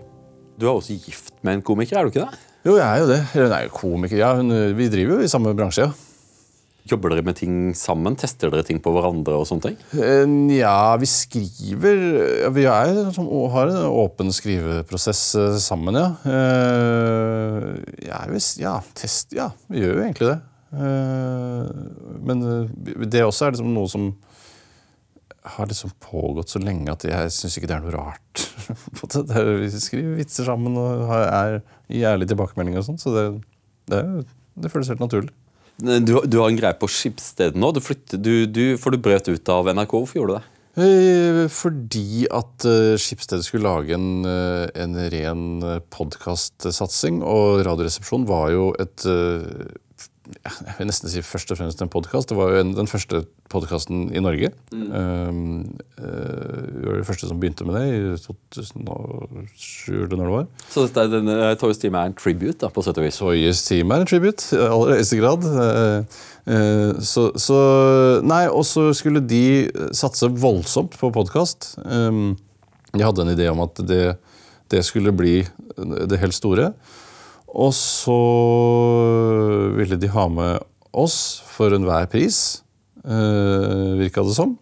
[0.58, 2.43] Du er også gift med en komiker, er du ikke det?
[2.65, 3.21] Jo, jeg er jo det.
[3.36, 4.19] Eller, er jo komiker.
[4.19, 6.07] Ja, hun, vi driver jo i samme bransje, ja.
[6.88, 8.15] Jobber dere med ting sammen?
[8.19, 9.38] Tester dere ting på hverandre?
[9.38, 9.78] og sånne ting?
[9.97, 10.26] Eh,
[10.58, 16.10] Ja, vi skriver Vi er, har en åpen skriveprosess eh, sammen, ja.
[16.26, 17.71] Eh,
[18.08, 20.39] ja, hvis, ja, test, ja, vi gjør jo egentlig det.
[22.28, 22.41] Men
[23.08, 24.10] det også er liksom noe som
[25.47, 28.43] har liksom pågått så lenge at jeg syns ikke det er noe rart.
[29.63, 33.26] Vi skriver vitser sammen og er i ærlig tilbakemelding og sånn, så det,
[33.91, 34.02] det,
[34.60, 35.32] det føles helt naturlig.
[35.77, 39.29] Du, du har en greie på Skipsstedet nå, du flytter, du, du, for du brøt
[39.29, 39.91] ut av NRK.
[39.93, 40.53] Hvorfor gjorde du det?
[40.77, 45.43] Eh, Fordi at uh, Skipsstedet skulle lage en, eh, en ren
[45.93, 47.21] podkastsatsing.
[47.25, 49.69] Og Radioresepsjonen var jo et eh,
[50.27, 52.27] Jeg vil nesten si først og fremst en podkast.
[52.29, 54.51] Det var jo en, den første podkasten i Norge.
[54.73, 60.33] Um, Uh, vi var de første som begynte med det i 2007, eller når det
[60.35, 60.43] var.
[60.69, 63.17] Så dette er denne Toys Team er en tribute, da, på sett og vis.
[63.17, 65.47] Toyes Team er en tribute, i aller høyeste grad.
[65.47, 67.57] Uh, uh, Så, så
[68.27, 71.73] Nei, og så skulle de satse voldsomt på podkast.
[71.81, 74.05] De hadde en idé om at det,
[74.69, 75.39] det skulle bli
[75.77, 76.71] det helt store.
[77.47, 78.17] Og så
[79.77, 80.63] ville de ha med
[80.97, 82.62] oss for enhver pris,
[83.05, 84.57] eh, virka det som.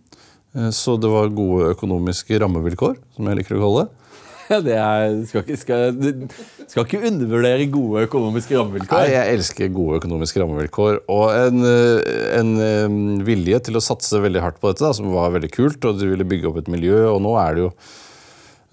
[0.56, 3.92] Eh, Så det var gode økonomiske rammevilkår, som jeg liker å kalle det.
[4.46, 6.28] Ja, det er, skal, ikke, skal, du
[6.70, 9.00] skal ikke undervurdere gode økonomiske rammevilkår.
[9.00, 11.00] Nei, jeg elsker gode økonomiske rammevilkår.
[11.10, 15.10] Og en, eh, en eh, vilje til å satse veldig hardt på dette, da, som
[15.16, 15.82] var veldig kult.
[15.90, 17.08] Og de ville bygge opp et miljø.
[17.10, 17.72] Og nå er det jo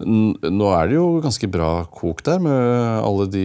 [0.05, 3.43] nå er det jo ganske bra kok der, med alle de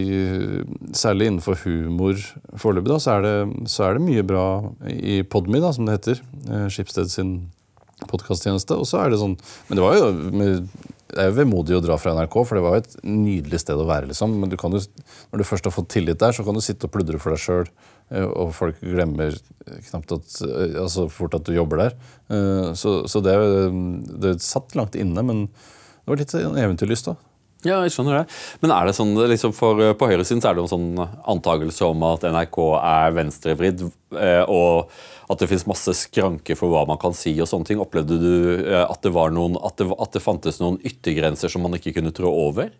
[0.97, 2.19] Særlig innenfor humor
[2.59, 4.45] foreløpig, da, så er, det, så er det mye bra
[4.89, 6.21] i Podmy, da, som det heter.
[6.49, 7.33] eh, Skipsted sin
[8.09, 8.77] podkasttjeneste.
[8.79, 9.35] Og så er det sånn
[9.67, 10.07] Men det var jo
[11.09, 13.79] det er jo vemodig å dra fra NRK, for det var jo et nydelig sted
[13.81, 14.11] å være.
[14.11, 14.35] liksom.
[14.37, 14.77] Men du kan jo,
[15.31, 17.41] når du først har fått tillit der, så kan du sitte og pludre for deg
[17.41, 17.71] sjøl.
[18.13, 19.33] Og folk glemmer
[19.89, 21.97] knapt at, eh, altså fort at du jobber der.
[22.29, 23.33] Eh, Så, så det,
[24.21, 25.41] det satt langt inne, men
[26.09, 27.05] det var litt en eventyrlyst.
[27.05, 27.15] da.
[27.67, 28.35] Ja, jeg skjønner det.
[28.63, 31.89] Men er det sånn, liksom for eh, På høyresiden så er det en sånn antakelse
[31.91, 33.83] om at NRK er venstrevridd,
[34.15, 34.93] eh, og
[35.29, 37.81] at det finnes masse skranker for hva man kan si og sånne ting.
[37.83, 41.67] Opplevde du eh, at det, var noen, at det, at det fantes noen yttergrenser som
[41.67, 42.71] man ikke kunne trå over?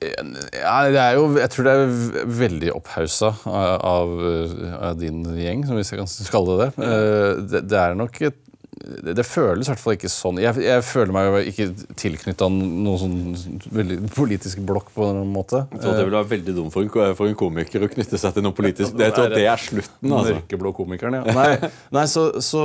[0.00, 5.92] Ja, det er jo, jeg tror det er veldig opphausa av, av, din gjeng, hvis
[5.92, 6.86] jeg kan kalle det det.
[6.86, 8.39] Eh, Det, det er nok et
[8.80, 10.38] det, det føles i hvert fall ikke sånn.
[10.40, 11.66] Jeg, jeg føler meg jo ikke
[12.00, 15.66] tilknytta noen sånn veldig politisk blokk på noen måte.
[15.74, 18.36] Jeg tror det ville være veldig dumt for en, for en komiker å knytte seg
[18.36, 18.96] til noe politisk.
[18.96, 20.08] Det, jeg tror det er slutten.
[20.08, 20.38] altså.
[20.38, 21.34] Mørkeblå komikeren, ja.
[21.36, 22.64] Nei, nei så, så,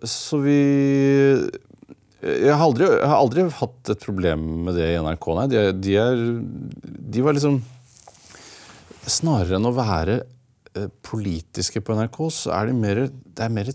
[0.00, 0.60] så vi
[2.20, 5.46] jeg har, aldri, jeg har aldri hatt et problem med det i NRK, nei.
[5.52, 6.24] De, de, er,
[7.16, 7.60] de var liksom
[9.10, 10.18] Snarere enn å være
[10.76, 13.72] eh, politiske på NRK, så er de mer Det er mer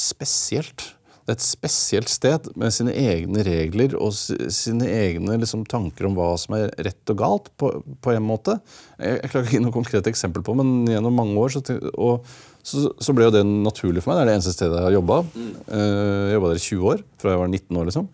[0.00, 0.90] spesielt.
[1.24, 6.18] Det er et spesielt sted med sine egne regler og sine egne liksom, tanker om
[6.18, 7.70] hva som er rett og galt, på,
[8.04, 8.58] på en måte.
[8.98, 11.64] Jeg, klarer ikke å gi noe konkret eksempel på, men gjennom mange år så,
[11.96, 12.28] og,
[12.60, 14.20] så, så, ble jo det naturlig for meg.
[14.20, 15.22] Det er det eneste stedet jeg har jobba.
[15.32, 15.50] Mm.
[15.72, 17.90] Jeg jobba der i 20 år, fra jeg var 19 år.
[17.90, 18.12] liksom.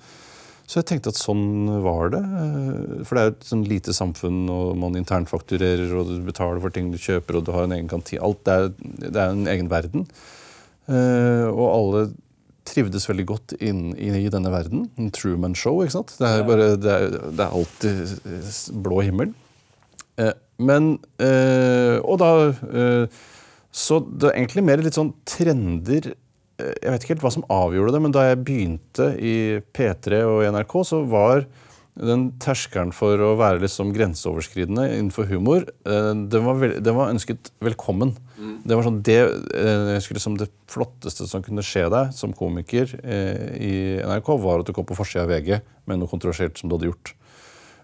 [0.70, 1.46] Så jeg tenkte at sånn
[1.82, 2.20] var det.
[2.22, 6.62] Eh, for det er jo et sånn lite samfunn, og man internfakturerer, og du betaler
[6.62, 8.20] for ting du kjøper, og du har en egen kanti.
[8.22, 8.70] Alt det er,
[9.08, 10.06] det er en egen verden.
[10.90, 12.02] Uh, og alle
[12.70, 14.88] trivdes veldig godt inn i denne verden.
[15.00, 15.80] En Truman Show.
[15.82, 16.14] ikke sant?
[16.18, 19.34] Det er, bare, det er, det er alltid blå himmel.
[20.20, 20.98] Uh, men
[22.04, 22.26] Og da
[23.72, 26.10] Så det er egentlig mer litt sånn trender
[26.60, 29.34] jeg vet ikke helt hva som avgjorde det, men da jeg begynte i
[29.72, 31.46] P3 og i NRK, så var
[31.98, 37.52] den terskelen for å være liksom grenseoverskridende innenfor humor, eh, den var, den var ønsket
[37.62, 38.14] velkommen.
[38.40, 38.56] Mm.
[38.64, 39.18] Det var sånn det,
[39.60, 44.70] eh, liksom det flotteste som kunne skje deg som komiker eh, i NRK, var at
[44.70, 45.58] du kom på forsida av VG
[45.90, 47.12] med noe kontroversielt som du hadde gjort.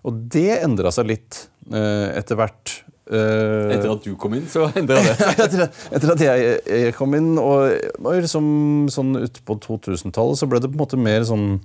[0.07, 2.77] Og det endra seg litt etter hvert.
[3.07, 5.41] Eh, etter at du kom inn, så endra det seg?
[5.45, 7.71] etter, etter, at jeg, jeg, kom inn, og
[8.03, 8.47] liksom,
[8.91, 11.61] sånn utpå 2000-tallet, så ble det på en måte mer sånn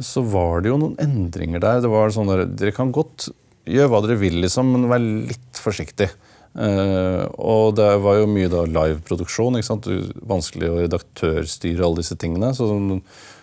[0.00, 1.82] Så var det jo noen endringer der.
[1.84, 3.28] Det var sånn der, Dere kan godt
[3.68, 6.08] gjøre hva dere vil, liksom, men vær litt forsiktig.
[6.52, 9.60] Uh, og det var jo mye liveproduksjon.
[10.28, 12.52] Vanskelig å redaktørstyre alle disse tingene.
[12.56, 12.68] så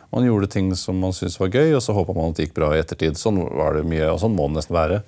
[0.10, 2.56] man gjorde ting som man syntes var gøy, og så håpa man at det gikk
[2.58, 3.18] bra i ettertid.
[3.20, 5.04] Sånn var det mye, og sånn må det nesten være.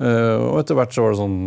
[0.00, 1.40] Uh, og etter hvert så var det sånn,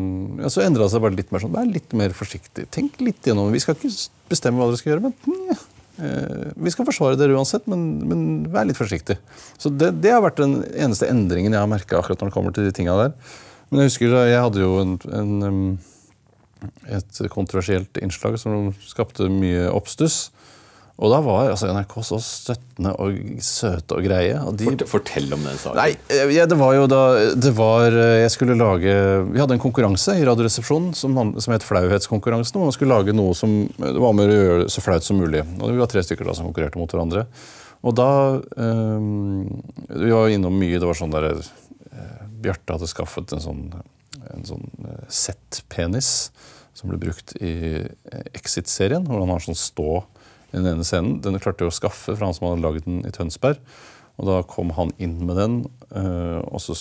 [0.44, 1.54] ja, så endra det seg bare litt mer sånn.
[1.56, 2.68] Vær litt mer forsiktig.
[2.76, 3.54] Tenk litt gjennom.
[3.56, 3.94] Vi skal ikke
[4.30, 8.68] bestemme hva dere skal gjøre, men uh, vi skal forsvare dere uansett, men, men vær
[8.70, 9.18] litt forsiktig.
[9.58, 12.56] Så det, det, har vært den eneste endringen jeg har merka akkurat når det kommer
[12.56, 13.16] til de tinga der.
[13.74, 15.68] Men jeg husker jeg hadde jo en, en,
[16.94, 20.28] et kontroversielt innslag som skapte mye oppstuss.
[21.02, 24.36] Og da var altså, NRK så støttende og søte og greie.
[24.46, 24.68] Og de...
[24.90, 25.80] Fortell om den saken.
[25.80, 27.02] Nei, eh, ja, det var jo da
[27.34, 28.94] det var, eh, Jeg skulle lage
[29.32, 32.60] Vi hadde en konkurranse i Radioresepsjonen som, som het Flauhetskonkurransen.
[32.60, 35.18] Hvor man skulle lage noe som det var med å gjøre det så flaut som
[35.18, 35.42] mulig.
[35.58, 37.26] Og Vi var tre stykker da som konkurrerte mot hverandre.
[37.84, 38.12] Og da
[38.56, 39.50] um,
[39.90, 40.78] Vi var innom mye.
[40.78, 41.42] Det var sånn der
[42.44, 43.64] Bjarte hadde skaffet en sånn,
[44.34, 44.68] en sånn
[45.08, 46.32] Z-penis
[46.74, 47.84] som ble brukt i
[48.34, 49.06] Exit-serien.
[49.08, 50.02] Hvor han har sånn stå
[50.54, 51.18] i den ene scenen.
[51.24, 53.62] Den klarte jeg å skaffe fra han som hadde laget den i Tønsberg.
[54.22, 55.56] Og da kom han inn med den,
[55.90, 56.76] eh, og, så,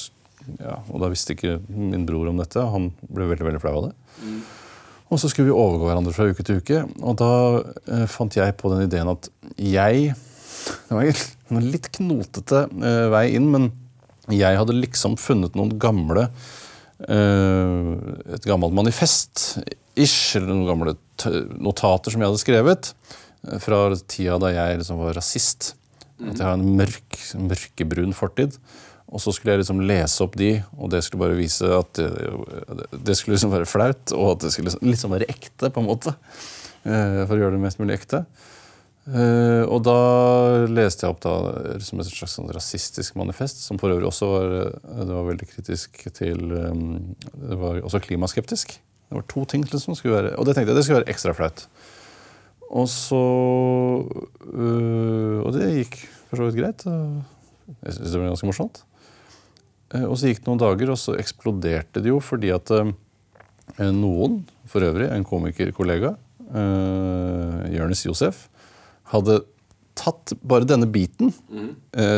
[0.58, 2.60] ja, og da visste ikke min bror om dette.
[2.60, 3.94] Han ble veldig veldig flau av det.
[4.20, 4.42] Mm.
[5.12, 6.82] Og så skulle vi overgå hverandre fra uke til uke.
[7.00, 7.32] Og da
[7.86, 10.12] eh, fant jeg på den ideen at jeg
[10.86, 11.08] Det var
[11.58, 13.64] en litt knotete eh, vei inn, men
[14.30, 16.28] jeg hadde liksom funnet noen gamle
[17.08, 17.78] eh,
[18.36, 19.58] Et gammelt manifest,
[19.98, 20.94] ish, eller noen gamle
[21.58, 22.92] notater som jeg hadde skrevet
[23.62, 25.72] fra tida da jeg liksom var rasist.
[26.22, 27.18] At jeg har en mørk,
[27.50, 28.54] mørkebrun fortid.
[29.12, 32.86] Og så skulle jeg liksom lese opp de, og det skulle bare vise at det,
[33.04, 36.14] det skulle liksom være flaut, og at det skulle liksom være ekte, på en måte.
[36.86, 38.22] Eh, for å gjøre det mest mulig ekte.
[39.02, 39.96] Uh, og da
[40.70, 41.34] leste jeg opp da,
[41.82, 46.04] som et slags sånn rasistisk manifest, som for øvrig også var, det var veldig kritisk
[46.14, 46.84] til um,
[47.34, 48.76] Det var også klimaskeptisk.
[48.78, 51.34] Det var to ting liksom, skulle være, og det tenkte jeg det skulle være ekstra
[51.34, 51.64] flaut.
[52.70, 53.24] Og så
[54.06, 55.98] uh, Og det gikk
[56.30, 56.86] for så vidt greit.
[56.86, 58.84] Jeg syns det var ganske morsomt.
[59.90, 62.70] Uh, og så gikk det noen dager, og så eksploderte det jo fordi at
[63.82, 66.14] noen, for øvrig en komikerkollega,
[66.54, 68.46] uh, Jonis Josef,
[69.12, 69.42] hadde
[69.98, 71.70] tatt bare denne biten mm.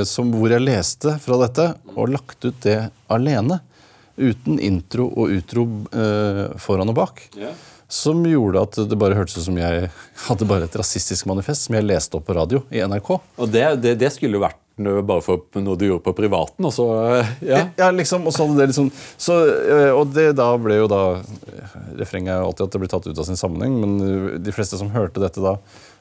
[0.07, 1.65] som, hvor jeg leste fra dette,
[1.97, 2.77] og lagt ut det
[3.11, 3.59] alene.
[4.15, 7.25] Uten intro og utro uh, foran og bak.
[7.35, 7.57] Yeah
[7.95, 9.89] som gjorde at det bare hørtes ut som jeg
[10.27, 13.11] hadde bare et rasistisk manifest som jeg leste opp på radio i NRK.
[13.15, 16.67] Og det, det, det skulle vært bare for noe du gjorde på privaten?
[16.67, 16.87] Og så,
[17.47, 17.61] ja.
[17.79, 21.03] ja, liksom, og så hadde det liksom så, eh, Og det da ble jo da
[21.95, 24.81] Refrenget er jo alltid at det blir tatt ut av sin sammenheng, men de fleste
[24.81, 25.55] som hørte dette da,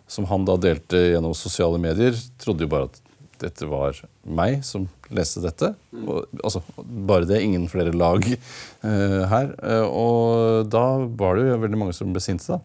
[0.08, 3.00] som han da delte gjennom sosiale medier, trodde jo bare at
[3.44, 5.74] dette var meg som leste dette.
[6.04, 7.42] Og, altså, bare det.
[7.44, 9.54] Ingen flere lag uh, her.
[9.60, 10.86] Uh, og da
[11.20, 12.56] var det jo veldig mange som ble sinte.
[12.56, 12.62] da.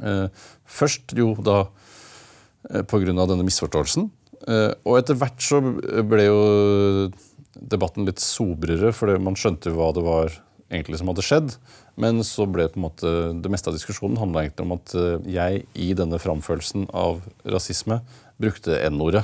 [0.00, 3.12] Uh, først jo da uh, pga.
[3.12, 4.10] denne misforståelsen.
[4.84, 5.58] og etter hvert så
[6.04, 6.40] ble jo
[7.54, 10.34] debatten litt sobrere, for man skjønte jo hva det var
[10.68, 11.54] egentlig som hadde skjedd.
[12.00, 14.94] Men så ble det på en måte, det meste av diskusjonen handla egentlig om at
[14.98, 18.00] eh, jeg i denne framførelsen av rasisme
[18.42, 19.22] brukte N-ordet.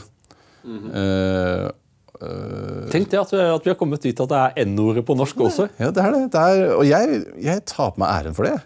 [0.65, 5.19] Eh, eh, Tenk det at, at vi har kommet dit at det er N-ordet på
[5.19, 5.71] norsk også.
[5.83, 6.25] ja, det er det.
[6.35, 8.59] det er, og jeg, jeg tar på meg æren for det.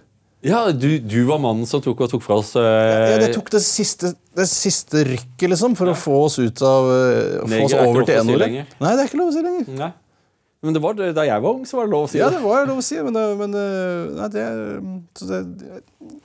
[0.45, 2.65] Ja, du, du var mannen som tok tok fra oss Ja,
[3.09, 6.91] eh, det tok det siste, det siste rykket liksom, for å få oss ut av
[6.91, 8.51] uh, Få oss er over til N-ordet.
[8.53, 9.71] Si Nei, det er ikke lov å si lenger.
[9.81, 9.93] Nei.
[10.65, 12.25] Men det var, da jeg var ung, så var det lov å si det.
[12.25, 12.41] Ja, det.
[12.43, 14.45] var lov å si, men, det- men eh, nei, det,
[15.21, 15.41] så det,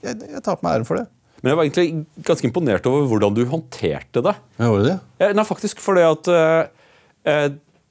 [0.06, 1.08] jeg, jeg tar på meg æren for det.
[1.42, 4.34] Men jeg var egentlig ganske imponert over hvordan du håndterte det.
[4.60, 4.98] Jeg gjorde det.
[5.24, 6.62] Eh, Nei, faktisk fordi at eh,
[7.32, 7.48] eh,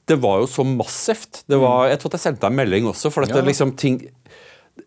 [0.08, 1.42] det var jo så massivt.
[1.48, 3.10] Det var, jeg tror jeg sendte deg en melding også.
[3.12, 3.44] for dette Ja.
[3.44, 4.10] liksom ting eh,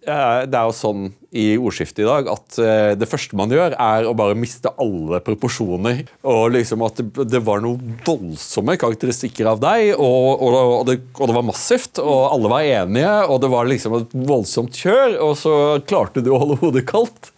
[0.01, 4.07] Det er jo sånn i ordskiftet i dag at eh, det første man gjør, er
[4.07, 6.03] å bare miste alle proporsjoner.
[6.27, 11.37] Og liksom at det, var noen voldsomme karakteristikker av deg, og, og, det, og det
[11.37, 15.55] var massivt, og alle var enige, og det var liksom et voldsomt kjør, og så
[15.87, 17.31] klarte du å holde hodet kaldt.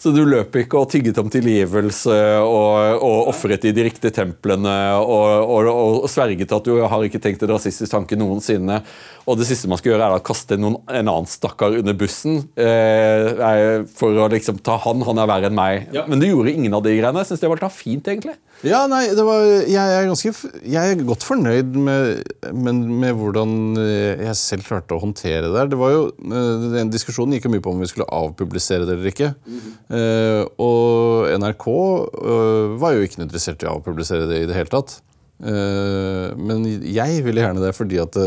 [0.00, 4.72] Så du løp ikke og tygget om tilgivelse og, og ofret i de riktige templene
[4.96, 5.68] og, og,
[6.06, 8.80] og sverget at du har ikke tenkt en rasistisk tanke noensinne.
[9.28, 12.40] Og det siste man skal gjøre, er å kaste noen, en annen stakkar under bussen
[12.56, 15.04] eh, for å liksom ta han.
[15.06, 15.92] Han er verre enn meg.
[16.08, 17.20] Men du gjorde ingen av de greiene.
[17.20, 18.38] Jeg syns det var litt fint, egentlig.
[18.66, 20.32] Ja, nei, det var, jeg, er ganske,
[20.68, 25.54] jeg er godt fornøyd med, med, med hvordan eh, jeg selv klarte å håndtere det
[25.54, 25.70] der.
[25.72, 28.98] Det var jo, eh, den Diskusjonen gikk jo mye på om vi skulle avpublisere det
[28.98, 29.30] eller ikke.
[29.48, 34.70] Eh, og NRK eh, var jo ikke interessert i å avpublisere det i det hele
[34.70, 35.00] tatt.
[35.40, 38.18] Eh, men jeg ville gjerne det fordi at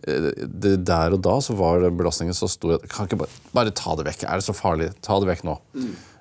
[0.00, 3.96] det, der og da så var belastningen så stor at kan ikke bare, bare ta
[3.98, 4.24] det vekk.
[4.28, 4.92] Er det så farlig?
[5.04, 5.58] Ta det vekk nå.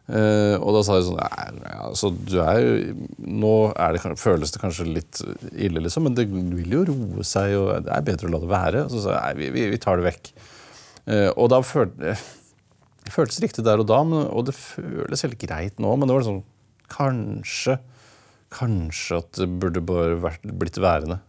[0.10, 1.19] Eh, og da sa jeg sånn
[1.69, 2.93] altså, du er jo
[3.30, 5.19] Nå er det, føles det kanskje litt
[5.54, 8.49] ille, liksom, men det vil jo roe seg, og det er bedre å la det
[8.49, 8.86] være.
[8.88, 10.32] Og så sa jeg nei, vi, vi, vi tar det vekk.
[11.10, 12.15] Uh, og da følte
[13.10, 16.13] det føltes riktig der og da, men, og det føles helt greit nå, men det
[16.13, 16.43] var sånn
[16.89, 17.80] Kanskje
[18.54, 21.19] Kanskje at det burde bare vært, blitt værende.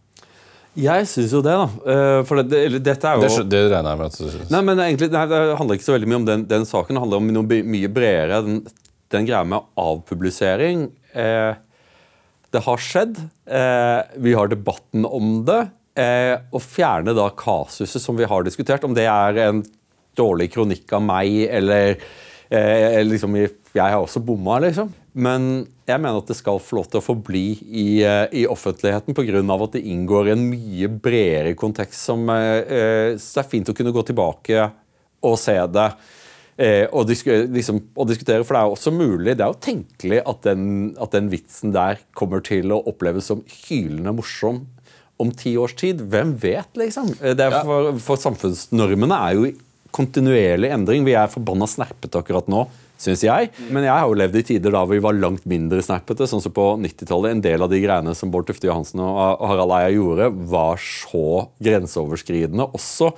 [0.79, 1.67] Jeg syns jo det, da.
[1.93, 4.23] Eh, For det, det, eller dette er jo Det, det regner jeg med at du
[4.23, 4.53] syns.
[4.53, 6.97] Nei, men egentlig, nei, Det handler ikke så veldig mye om den, den saken.
[6.97, 8.39] Det handler om noe mye bredere.
[8.47, 8.63] Den,
[9.13, 11.59] den greia med avpublisering eh,
[12.55, 13.21] Det har skjedd.
[13.45, 15.61] Eh, vi har debatten om det.
[16.01, 19.61] Eh, å fjerne da kasuset som vi har diskutert, om det er en
[20.17, 21.95] dårlig kronikk av meg eller
[22.49, 24.91] eh, liksom, Jeg har også bomma, liksom.
[25.11, 29.15] Men jeg mener at det skal få lov til å forbli i, eh, i offentligheten
[29.15, 29.41] pga.
[29.41, 33.69] at det inngår i en mye bredere kontekst som eh, eh, så det er fint
[33.69, 34.71] å kunne gå tilbake
[35.21, 35.91] og se det.
[36.61, 40.21] Eh, og, disku, liksom, og diskutere, For det er også mulig, det er jo tenkelig
[40.27, 44.65] at den, at den vitsen der kommer til å oppleves som hylende morsom
[45.21, 46.03] om ti års tid.
[46.11, 47.13] Hvem vet, liksom?
[47.21, 49.51] Eh, for, for samfunnsnormene er jo
[49.95, 51.03] kontinuerlig endring.
[51.07, 52.65] Vi er forbanna snerpete akkurat nå,
[53.01, 53.49] syns jeg.
[53.73, 56.27] Men jeg har jo levd i tider da vi var langt mindre snerpete.
[56.29, 57.35] Sånn som på 90-tallet.
[57.35, 61.47] En del av de greiene som Bård Tufte Johansen og Harald Eia gjorde, var så
[61.63, 63.11] grenseoverskridende også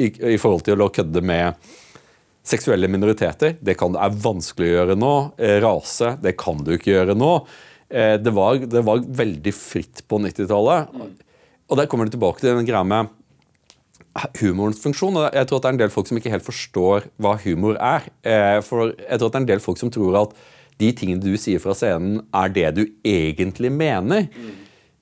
[0.00, 1.70] i, i forhold til å kødde med
[2.50, 3.56] seksuelle minoriteter.
[3.60, 5.14] Det kan, er vanskelig å gjøre nå.
[5.38, 7.32] Eh, Rase, det kan du ikke gjøre nå.
[7.90, 10.94] Eh, Det var, det var veldig fritt på 90-tallet.
[11.70, 13.12] Og der kommer du tilbake til den greia med
[14.40, 15.16] humorens funksjon.
[15.16, 17.76] og Jeg tror at det er en del folk som ikke helt forstår hva humor
[17.78, 18.08] er.
[18.24, 20.34] Eh, For jeg tror at det er en del folk som tror at
[20.80, 24.28] de tingene du sier fra scenen, er det du egentlig mener.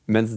[0.08, 0.32] Mens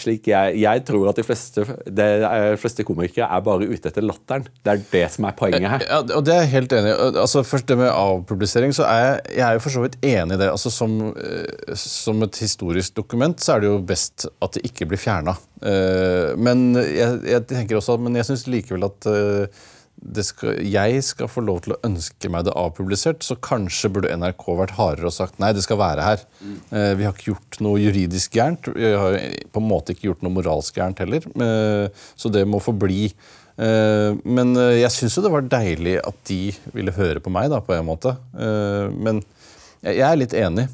[0.00, 4.02] slik jeg, jeg tror at de fleste, de eh, fleste komikere er bare ute etter
[4.02, 4.48] latteren.
[4.66, 5.84] Det er det som er poenget her.
[5.86, 6.96] Ja, og det er jeg helt enig i.
[7.12, 10.34] Altså, først det med avpublisering, så er jeg, jeg er jo for så vidt enig
[10.34, 10.50] i det.
[10.50, 14.90] Altså, som, eh, som et historisk dokument så er det jo best at det ikke
[14.90, 15.36] blir fjerna.
[16.36, 19.62] men jeg, jeg tenker også, men jeg syns likevel at eh,
[20.26, 24.44] skal, jeg skal få lov til å ønske meg det avpublisert, så kanskje burde NRK
[24.60, 26.26] vært hardere og sagt nei, det skal være her.
[26.42, 28.70] Eh, vi har ikke gjort noe juridisk gærent.
[28.76, 29.18] Vi har
[29.52, 31.26] på en måte ikke gjort noe moralsk gærent heller.
[31.26, 33.10] Eh, så det må forbli.
[33.56, 36.40] Eh, men eh, jeg syns jo det var deilig at de
[36.76, 38.16] ville høre på meg, da, på en måte.
[38.36, 39.22] Men
[39.80, 40.66] jeg, er litt enig.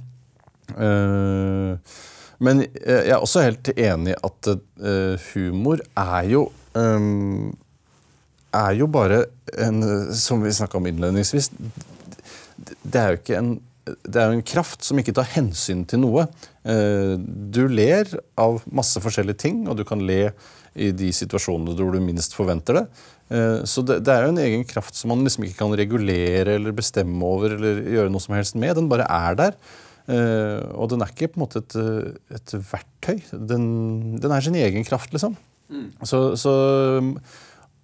[2.43, 4.53] Men jeg er også helt enig at
[5.31, 6.47] humor er jo
[6.79, 7.07] eh,
[8.55, 9.25] er jo bare
[9.59, 9.83] en
[10.15, 11.51] Som vi snakka om innledningsvis
[12.83, 15.99] Det er jo ikke en det er jo en kraft som ikke tar hensyn til
[16.05, 16.29] noe.
[16.63, 18.07] Eh, Du ler
[18.39, 20.29] av masse forskjellige ting, og du kan le
[20.79, 22.85] i de situasjonene hvor du minst forventer det.
[23.35, 26.71] Eh, Så det, er jo en egen kraft som man liksom ikke kan regulere eller
[26.71, 28.77] bestemme over eller gjøre noe som helst med.
[28.79, 29.59] Den bare er der.
[30.07, 31.75] Eh, Og den er ikke på en måte et,
[32.39, 33.19] et verktøy.
[33.35, 35.35] Den, den er sin egen kraft, liksom.
[36.05, 36.53] Så, så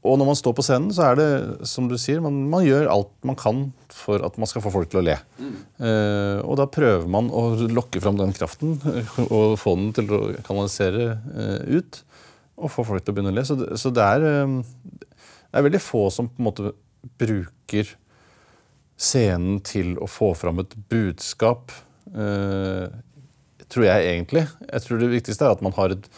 [0.08, 1.28] og når man står på scenen, så er det
[1.68, 3.60] som du sier, man, man gjør alt man kan
[3.92, 5.16] for at man skal få folk til å le.
[5.44, 8.76] Eh, og da prøver man å lokke fram den kraften
[9.28, 12.00] og få den til å kanalisere uh, ut.
[12.58, 13.44] Og få folk til å begynne å le.
[13.46, 15.04] Så, det- så det, er, eh,
[15.52, 16.72] det er veldig få som på en måte
[17.20, 17.92] bruker
[18.98, 21.70] scenen til å få fram et budskap,
[22.16, 22.88] uh,
[23.70, 24.46] tror jeg egentlig.
[24.72, 26.08] Jeg tror det viktigste er at man har et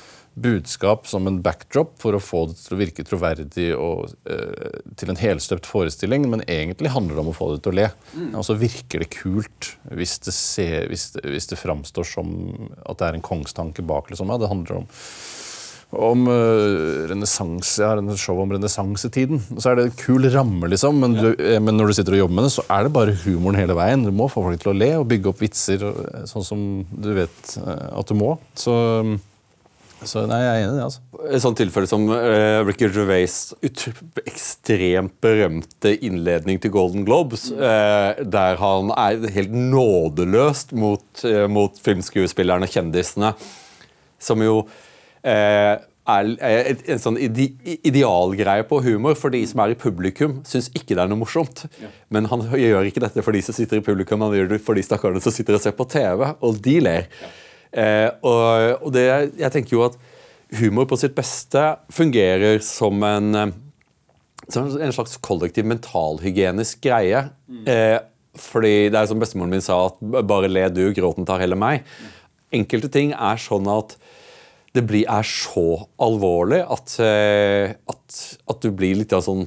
[0.42, 5.12] budskap som en backdrop for å få det til å virke troverdig og eh, til
[5.12, 7.88] en helstøpt forestilling, men egentlig handler det om å få det til å le.
[8.30, 12.32] Og så virker det kult hvis det, ser, hvis, det, hvis det framstår som
[12.86, 14.10] at det er en kongstanke bak.
[14.10, 14.32] Liksom.
[14.32, 14.90] Ja, det handler om
[15.90, 19.40] om uh, renessanse, jeg har en show om renessansetiden.
[19.58, 22.22] Så er det en kul ramme, liksom, men, du, eh, men når du sitter og
[22.24, 24.04] jobber med det, så er det bare humoren hele veien.
[24.06, 27.10] Du må få folk til å le og bygge opp vitser, eh, sånn som du
[27.16, 28.36] vet at du må.
[28.54, 28.76] Så,
[30.08, 30.84] så nei, jeg er enig i det.
[30.86, 31.26] altså.
[31.28, 33.52] Et sånt tilfelle som uh, Ricky Gervais'
[34.24, 41.76] ekstremt berømte innledning til Golden Globes, uh, der han er helt nådeløst mot, uh, mot
[41.84, 43.34] filmskuespillerne, kjendisene,
[44.20, 45.76] som jo uh,
[46.10, 47.50] er et, en sånn ide,
[47.86, 51.66] idealgreie på humor for de som er i publikum, syns ikke det er noe morsomt.
[52.12, 54.78] Men han gjør ikke dette for de som sitter i publikum, han gjør det for
[54.78, 57.06] de stakkarene som sitter og ser på TV, og de ler.
[57.06, 57.36] Eh,
[57.70, 59.04] og, og det,
[59.38, 59.98] jeg tenker jo at
[60.58, 61.62] humor på sitt beste
[61.94, 63.58] fungerer som en eh,
[64.50, 67.28] som en slags kollektiv mentalhygienisk greie.
[67.70, 67.98] Eh,
[68.40, 71.84] fordi det er som bestemoren min sa, at bare le du, gråten tar heller meg.
[72.54, 73.94] Enkelte ting er sånn at
[74.74, 78.18] det blir, er så alvorlig at, eh, at,
[78.50, 79.46] at du blir litt av sånn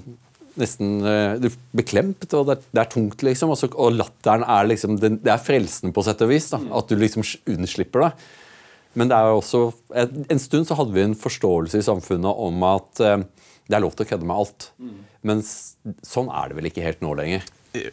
[0.60, 3.54] Nesten eh, du beklemt, og det er, det er tungt, liksom.
[3.54, 6.52] Og, så, og latteren er liksom den, Det er frelsende på sett og vis.
[6.54, 8.12] Da, at du liksom unnslipper det.
[8.94, 9.64] Men det er jo også
[10.06, 13.24] en stund så hadde vi en forståelse i samfunnet om at eh,
[13.66, 14.70] det er lov til å kødde med alt.
[15.26, 15.42] Men
[16.06, 17.46] sånn er det vel ikke helt nå lenger.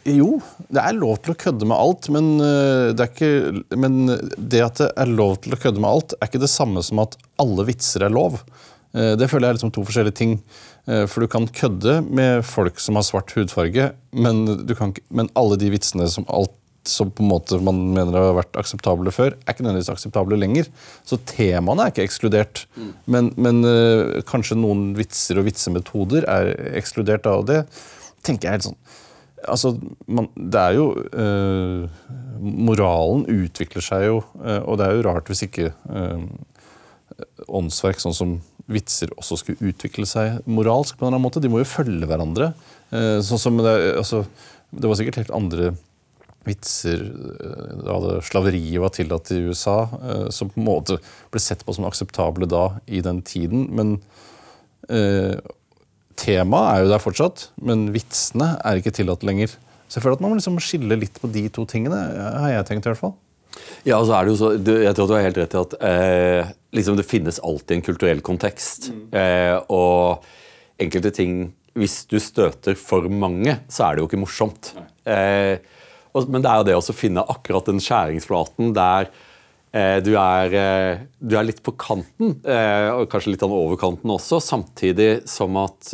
[0.05, 0.35] Jo,
[0.69, 3.95] det er lov til å kødde med alt, men, øh, det er ikke, men
[4.37, 7.01] det at det er lov til å kødde med alt, er ikke det samme som
[7.01, 8.37] at alle vitser er lov.
[8.93, 10.35] Eh, Det føler jeg er liksom to forskjellige ting.
[10.89, 14.43] Eh, For du kan kødde med folk som har svart hudfarge, men,
[14.77, 16.55] kan, men alle de vitsene som alt
[16.89, 20.65] som på en måte man mener har vært akseptable før, er ikke nødvendigvis akseptable lenger.
[21.05, 22.63] Så temaene er ikke ekskludert.
[23.05, 27.59] Men, men øh, kanskje noen vitser og vitsemetoder er ekskludert av det.
[28.25, 28.81] tenker jeg helt sånn
[29.41, 29.71] Altså,
[30.05, 30.83] man, det er jo
[31.17, 31.87] øh,
[32.41, 36.27] Moralen utvikler seg jo, og det er jo rart hvis ikke øh,
[37.49, 38.35] åndsverk sånn som
[38.73, 41.43] vitser også skulle utvikle seg moralsk på en eller annen måte.
[41.43, 42.51] De må jo følge hverandre.
[42.91, 44.23] Eh, sånn som det, altså,
[44.71, 45.71] det var sikkert helt andre
[46.47, 50.99] vitser eh, da slaveriet var tillatt i USA, eh, som på en måte
[51.33, 53.67] ble sett på som akseptable da i den tiden.
[53.77, 53.97] Men
[54.89, 55.37] eh,
[56.19, 59.53] temaet er jo der fortsatt, men vitsene er ikke tillatt lenger.
[59.87, 62.69] Så jeg føler at man må liksom skille litt på de to tingene, har jeg
[62.69, 63.17] tenkt i hvert fall.
[63.87, 65.61] Ja, og så er det jo så, du, Jeg tror du har helt rett i
[65.61, 68.91] at eh, liksom det finnes alltid en kulturell kontekst.
[69.11, 70.23] Eh, og
[70.81, 71.41] enkelte ting
[71.77, 74.73] Hvis du støter for mange, så er det jo ikke morsomt.
[75.07, 75.57] Eh,
[76.11, 79.07] og, men det er jo det å finne akkurat den skjæringsflaten der
[79.71, 84.11] eh, du, er, eh, du er litt på kanten, eh, og kanskje litt over kanten
[84.11, 85.93] også, samtidig som at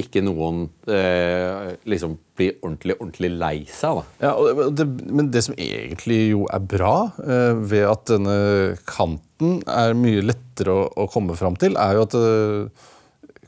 [0.00, 3.98] ikke noen eh, liksom blir ordentlig, ordentlig lei seg.
[3.98, 4.30] da.
[4.30, 8.38] Ja, det, Men det som egentlig jo er bra eh, ved at denne
[8.88, 12.88] kanten er mye lettere å, å komme fram til, er jo at eh,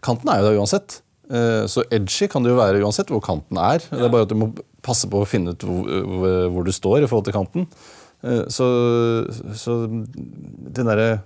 [0.05, 0.99] kanten er jo der uansett.
[1.33, 3.81] Eh, så edgy kan det jo være uansett hvor kanten er.
[3.89, 4.51] Det er bare at du må
[4.85, 7.69] passe på å finne ut hvor, hvor- hvor du står i forhold til kanten.
[8.25, 8.69] Eh, så,
[9.57, 11.23] så den derre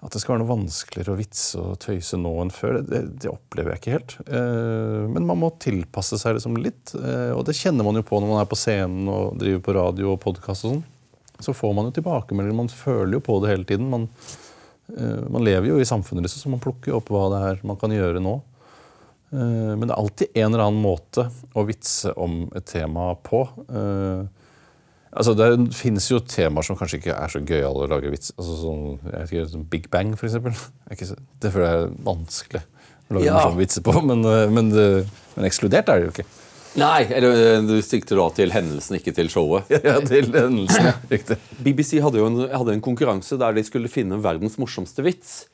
[0.00, 3.28] at det skal være noe vanskeligere å vitse og tøyse nå enn før, det, det
[3.28, 4.14] opplever jeg ikke helt.
[4.24, 8.20] Eh, men man må tilpasse seg liksom litt, eh, og det kjenner man jo på
[8.20, 10.86] når man er på scenen og driver på radio og podkast og sånn.
[11.40, 13.92] Så får man jo tilbakemeldinger, man føler jo på det hele tiden.
[13.92, 14.08] Man,
[14.96, 17.62] eh, man lever jo i samfunnet, liksom, så man plukker jo opp hva det er
[17.68, 18.38] man kan gjøre nå.
[19.32, 23.44] Eh, men det er alltid en eller annen måte å vitse om et tema på.
[23.68, 24.24] Eh,
[25.12, 28.52] Altså, Det finnes jo temaer som kanskje ikke er så gøyale å lage vits altså,
[28.60, 30.54] sånn, jeg vet ikke, sånn Big Bang, for eksempel.
[31.10, 32.62] Så- Det føler jeg er vanskelig
[33.10, 33.48] å lage Ja.
[33.58, 33.96] vitser på.
[34.06, 35.06] Men, eh, men, det-
[35.36, 36.26] men ekskludert er det jo ikke.
[36.78, 39.66] Nei, eller eh, du sikter da til hendelsen, ikke til showet.
[39.82, 40.94] Ja, til hendelsen, ja.
[41.10, 41.36] Riktig.
[41.66, 45.46] BBC hadde jo en, hadde en konkurranse der de skulle finne verdens morsomste vits.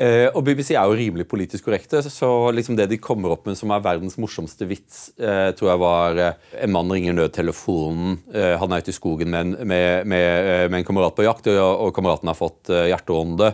[0.00, 3.58] Eh, og BBC er jo rimelig politisk korrekte, så liksom det de kommer opp med
[3.58, 8.72] som er verdens morsomste vits, uh, tror jeg var uh, En mann ringer nødtelefonen, han
[8.72, 12.32] er ute i skogen med med, med, med en kamerat på jakt, og, og kameraten
[12.32, 13.52] har fått hjerteånde.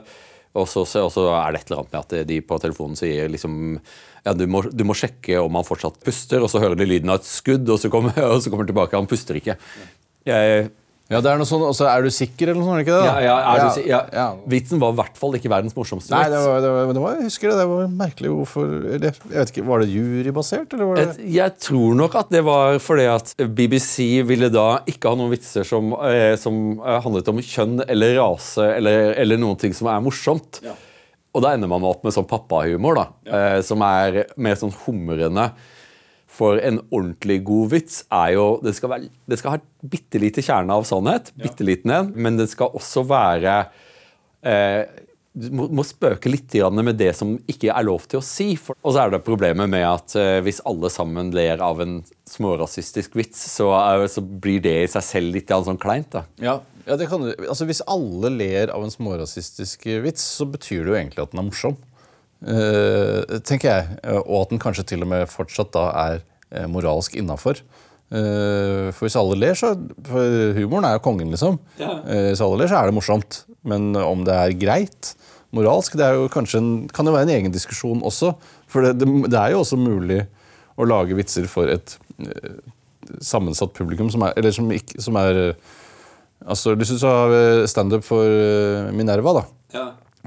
[0.56, 3.28] Og så, og så er det et eller annet med at de på telefonen sier
[3.28, 3.76] liksom
[4.26, 7.12] ja, du må, du må sjekke om han fortsatt puster, og så hører de lyden
[7.12, 8.98] av et skudd, og så kommer, og så kommer tilbake.
[8.98, 9.54] Han puster ikke.
[10.26, 10.70] Jeg,
[11.06, 12.80] Ja, det er noe sånn, og så Er du sikker, eller noe sånt?
[12.80, 13.06] det ikke det?
[13.06, 13.20] ja, da?
[13.22, 13.98] ja, er du, si- ja.
[14.10, 14.24] ja.
[14.50, 17.12] Vitsen var i hvert fall ikke verdens morsomste Nei, det var, det var, det var,
[17.20, 17.58] jeg husker det.
[17.60, 21.20] Det var merkelig hvorfor eller, jeg vet ikke, Var det jurybasert, eller var det Et-
[21.36, 23.30] Jeg tror nok at det var fordi at
[23.60, 28.18] BBC ville da ikke ha noen vitser som, eh, som eh, handlet om kjønn eller
[28.18, 30.58] rase eller, eller noen ting som er morsomt.
[31.36, 35.50] Og da ender man opp med sånn pappahumor, da, eh, som er mer sånn humrende.
[36.36, 40.44] For en ordentlig god vits er jo Det skal, være, det skal ha bitte lite
[40.44, 43.58] kjerne av sannhet, bitte liten en, men det skal også være
[44.44, 44.84] eh,
[45.36, 48.54] du må, må spøke litt med det som ikke er lov til å si.
[48.56, 51.98] For, og så er det problemet med at eh, hvis alle sammen ler av en
[52.30, 56.08] smårasistisk vits, så, er, så blir det i seg selv litt sånn kleint.
[56.14, 56.24] da.
[56.40, 56.56] Ja,
[56.88, 57.28] ja det kan.
[57.36, 61.44] Altså, Hvis alle ler av en smårasistisk vits, så betyr det jo egentlig at den
[61.44, 61.76] er morsom.
[62.44, 63.98] Eh, tenker jeg.
[64.04, 66.18] Eh, Og at den kanskje til og med fortsatt da er
[66.50, 67.62] eh, moralsk innafor.
[68.06, 69.72] For hvis alle ler, så
[70.06, 71.56] For humoren er jo kongen, liksom.
[71.80, 71.96] Ja.
[72.06, 73.40] hvis alle ler, så er det morsomt.
[73.66, 75.16] Men om det er greit
[75.50, 78.36] moralsk, det er jo kanskje en, kan jo være en egen diskusjon også.
[78.70, 80.20] For det, det, er jo også mulig
[80.78, 81.96] å lage vitser for et
[83.26, 85.56] sammensatt publikum som er, eller som ikke, som er
[86.46, 88.22] Altså, Hvis du tar eh, standup for
[88.94, 89.44] Minerva, da,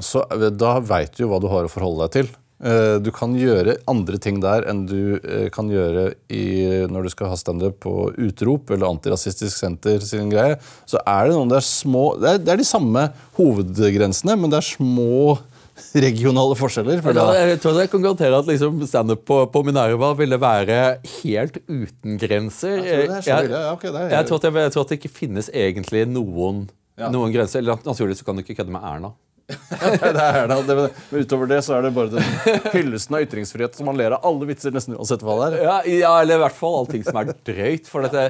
[0.01, 2.29] så eh, da veit du jo hva du har å forholde deg til.
[2.61, 6.43] Eh, Du kan gjøre andre ting der enn du eh, kan gjøre i,
[6.91, 10.57] når du skal ha standup på Utrop eller Antirasistisk Senter sin greie.
[10.85, 13.05] Så er det noen der små Det er, det er de samme
[13.39, 15.37] hovedgrensene, men det er små
[15.95, 16.99] regionale forskjeller.
[17.05, 20.79] For Ja, jeg tror jeg kan garantere at liksom standup på, på Minerva ville være
[21.21, 22.81] helt uten grenser.
[22.83, 25.49] Jeg tror Jeg- Ja, ok, er- jeg, tror at jeg tror at det ikke finnes
[25.53, 26.65] egentlig noen,
[26.99, 27.07] Ja.
[27.09, 27.59] noen grenser.
[27.63, 29.13] Eller naturligvis kan du ikke kødde med Erna.
[29.99, 33.89] det er det, men utover det så er det bare den hyllesten av ytringsfrihet som
[33.89, 35.59] man ler av alle vitser nesten uansett hva det er.
[35.65, 37.89] Ja, ja, eller i hvert fall allting som er drøyt.
[37.89, 38.25] For dette,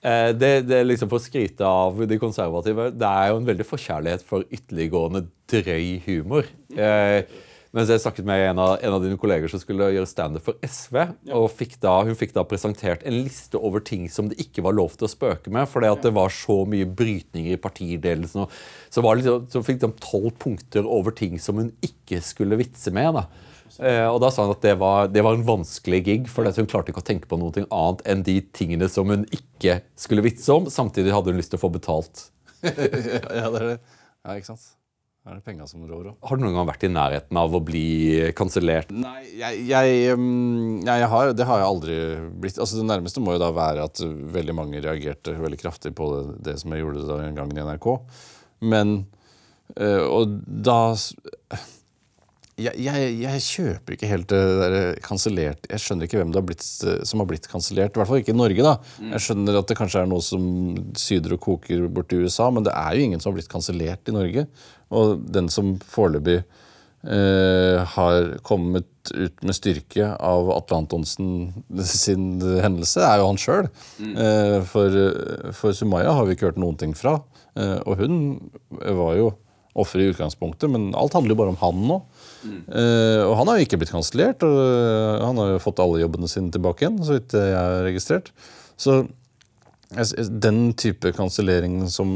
[0.00, 3.50] eh, det, det er liksom For å skryte av de konservative Det er jo en
[3.50, 6.48] veldig forkjærlighet for ytterliggående drøy humor.
[6.72, 7.28] Eh,
[7.74, 10.60] mens jeg snakket med en av, en av dine kolleger som skulle gjøre standup for
[10.62, 10.98] SV.
[11.34, 14.76] og fikk da, Hun fikk da presentert en liste over ting som det ikke var
[14.78, 15.66] lov til å spøke med.
[15.68, 18.46] fordi at det var så mye brytninger i partiledelsen.
[18.46, 22.22] Og, så, var det liksom, så fikk de tolv punkter over ting som hun ikke
[22.22, 23.18] skulle vitse med.
[23.18, 23.26] da.
[23.82, 26.70] Eh, og da sa hun at det var, det var en vanskelig gig, for hun
[26.70, 30.54] klarte ikke å tenke på noe annet enn de tingene som hun ikke skulle vitse
[30.54, 30.70] om.
[30.70, 32.28] Samtidig hadde hun lyst til å få betalt.
[32.64, 33.78] Ja, det er det.
[34.24, 34.70] Ja, ikke sant?
[35.24, 36.16] Er det penga som rår òg.
[36.28, 37.86] Har du noen gang vært i nærheten av å bli
[38.36, 38.90] kansellert?
[38.92, 39.94] Nei, jeg, jeg,
[40.84, 41.94] jeg har, det har jeg aldri
[42.42, 42.58] blitt.
[42.60, 46.24] Altså, det nærmeste må jo da være at veldig mange reagerte veldig kraftig på det,
[46.50, 47.88] det som jeg gjorde den gangen i NRK.
[48.68, 48.92] Men
[49.80, 50.78] øh, Og da
[52.60, 56.46] jeg, jeg, jeg kjøper ikke helt det der kansellert Jeg skjønner ikke hvem det har
[56.46, 57.94] blitt, eh, som har blitt kansellert.
[57.94, 58.66] I hvert fall ikke i Norge.
[58.66, 58.74] da.
[59.14, 60.44] Jeg skjønner at det kanskje er noe som
[60.98, 64.14] syder og koker borti USA, men det er jo ingen som har blitt kansellert i
[64.14, 64.46] Norge.
[64.94, 71.30] Og den som foreløpig eh, har kommet ut med styrke av Atle Antonsen
[71.84, 73.70] sin hendelse, er jo han sjøl.
[74.00, 75.00] Eh, for,
[75.58, 77.18] for Sumaya har vi ikke hørt noen ting fra.
[77.58, 78.20] Eh, og hun
[78.78, 79.32] var jo
[79.74, 81.98] offer i utgangspunktet, men alt handler jo bare om han nå.
[82.44, 86.02] Eh, og han har jo ikke blitt kansellert, og eh, han har jo fått alle
[86.04, 88.32] jobbene sine tilbake igjen, så vidt jeg har registrert.
[88.80, 89.02] Så
[89.94, 92.08] den type kansellering som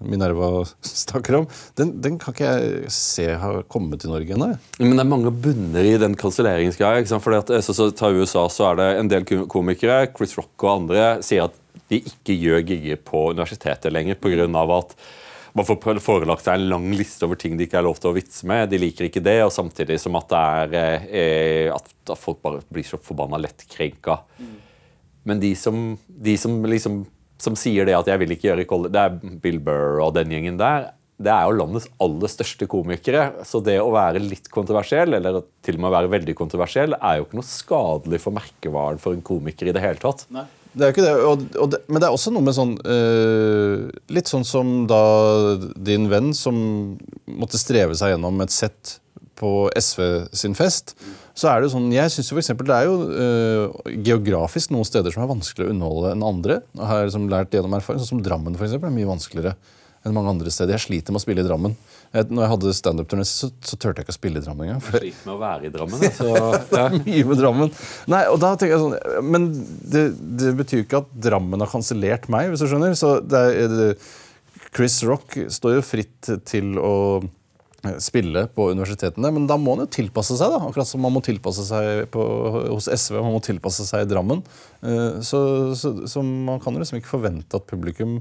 [0.00, 1.46] Minerva snakker om,
[1.78, 4.50] den, den kan ikke jeg se har kommet til Norge ennå.
[4.80, 7.00] Men det er mange bunner i den kanselleringsgreia.
[7.00, 11.08] eh, så, så tar USA så er det en del komikere, Chris Rock og andre,
[11.24, 11.56] sier at
[11.90, 14.46] de ikke gjør gigger på universitetet lenger pga.
[14.76, 14.94] at
[15.56, 18.16] man får forelagt seg en lang liste over ting de ikke er lov til å
[18.16, 18.70] vitse med.
[18.70, 22.86] De liker ikke det, og samtidig som at det er eh, at, folk bare blir
[22.86, 24.20] så forbanna lettkrenka.
[25.28, 27.02] Men de som, de som liksom
[27.40, 30.28] som sier det at 'jeg vil ikke gjøre college', Det er Bill Burr og den
[30.28, 30.92] gjengen der.
[31.20, 33.44] Det er jo landets aller største komikere.
[33.44, 37.18] Så det å være litt kontroversiell, eller til og med å være veldig kontroversiell, er
[37.18, 40.26] jo ikke noe skadelig for merkevaren for en komiker i det hele tatt.
[40.70, 42.76] Det er jo ikke det, og, og det, Men det er også noe med sånn
[42.86, 45.02] eh, Litt sånn som da
[45.74, 46.60] din venn som
[47.26, 49.00] måtte streve seg gjennom et sett
[49.40, 50.02] på SV
[50.36, 50.92] sin fest.
[51.32, 54.72] Så er det jo sånn, jeg synes jo for eksempel, Det er jo eh, geografisk
[54.74, 56.58] noen steder som er vanskeligere å underholde enn andre.
[56.76, 59.54] Og har liksom lært gjennom erfaring, sånn som Drammen for eksempel, er mye vanskeligere
[60.04, 60.76] enn mange andre steder.
[60.76, 61.76] Jeg sliter med å spille i Drammen.
[62.10, 64.80] Jeg, når jeg hadde standup-turné, så, så turte jeg ikke å spille i Drammen engang.
[64.82, 66.00] for Jeg med å være i Drammen.
[66.08, 66.30] altså.
[66.80, 66.86] ja.
[66.96, 67.70] mye med Drammen.
[68.10, 69.46] Nei, og da tenker jeg sånn Men
[69.94, 70.02] det,
[70.40, 72.96] det betyr ikke at Drammen har kansellert meg, hvis du skjønner.
[72.98, 73.88] Så det er, det,
[74.74, 76.92] Chris Rock står jo fritt til å
[77.22, 80.50] eh, spille på universitetene, men da må han jo tilpasse seg.
[80.50, 82.26] da, Akkurat som man må tilpasse seg på,
[82.74, 84.42] hos SV, man må tilpasse seg i Drammen.
[84.82, 85.40] Eh, Så,
[85.78, 88.18] så, så man kan jo liksom ikke forvente at publikum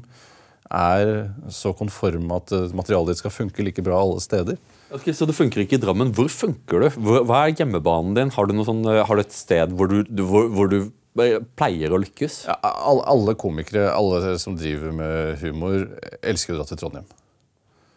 [0.70, 4.58] er så konforme at eh, materialet ditt skal funke like bra alle steder.
[4.94, 6.12] Ok, Så det funker ikke i Drammen.
[6.18, 6.92] Hvor funker det?
[6.98, 8.32] Hva er hjemmebanen din?
[8.36, 10.78] Har du, sånn, eh, har du et sted hvor du, du- hvor, hvor du
[11.22, 12.44] eh, pleier å lykkes?
[12.50, 15.88] Ja, alle, komikere, alle som driver med humor,
[16.22, 17.10] elsker å dra til Trondheim.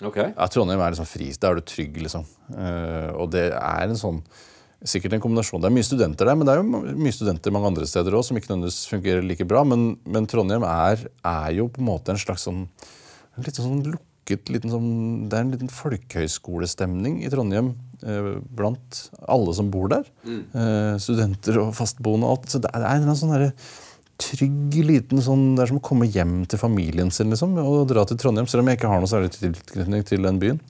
[0.03, 0.17] Ok.
[0.33, 1.29] Ja, Trondheim er liksom fri.
[1.39, 2.25] Da er du trygg, liksom.
[3.21, 4.19] Og det er en sånn
[4.89, 5.63] Sikkert en kombinasjon.
[5.63, 8.25] Det er mye studenter der, men det er jo mye studenter mange andre steder òg
[8.27, 9.63] som ikke nødvendigvis fungerer like bra.
[9.69, 12.65] Men, men Trondheim er, er jo på en måte en slags sånn
[13.41, 14.91] litt sånn lukket liten sånn,
[15.31, 17.73] Det er en liten folkehøyskolestemning i Trondheim
[18.03, 20.11] eh, blant alle som bor der.
[20.27, 22.53] Eh, studenter og fastboende og alt.
[22.53, 23.53] Så det er, det er en sånn derre
[24.23, 28.05] trygg liten sånn Det er som å komme hjem til familien sin liksom, og dra
[28.07, 30.61] til Trondheim, selv om jeg ikke har noe særlig tilknytning til den byen.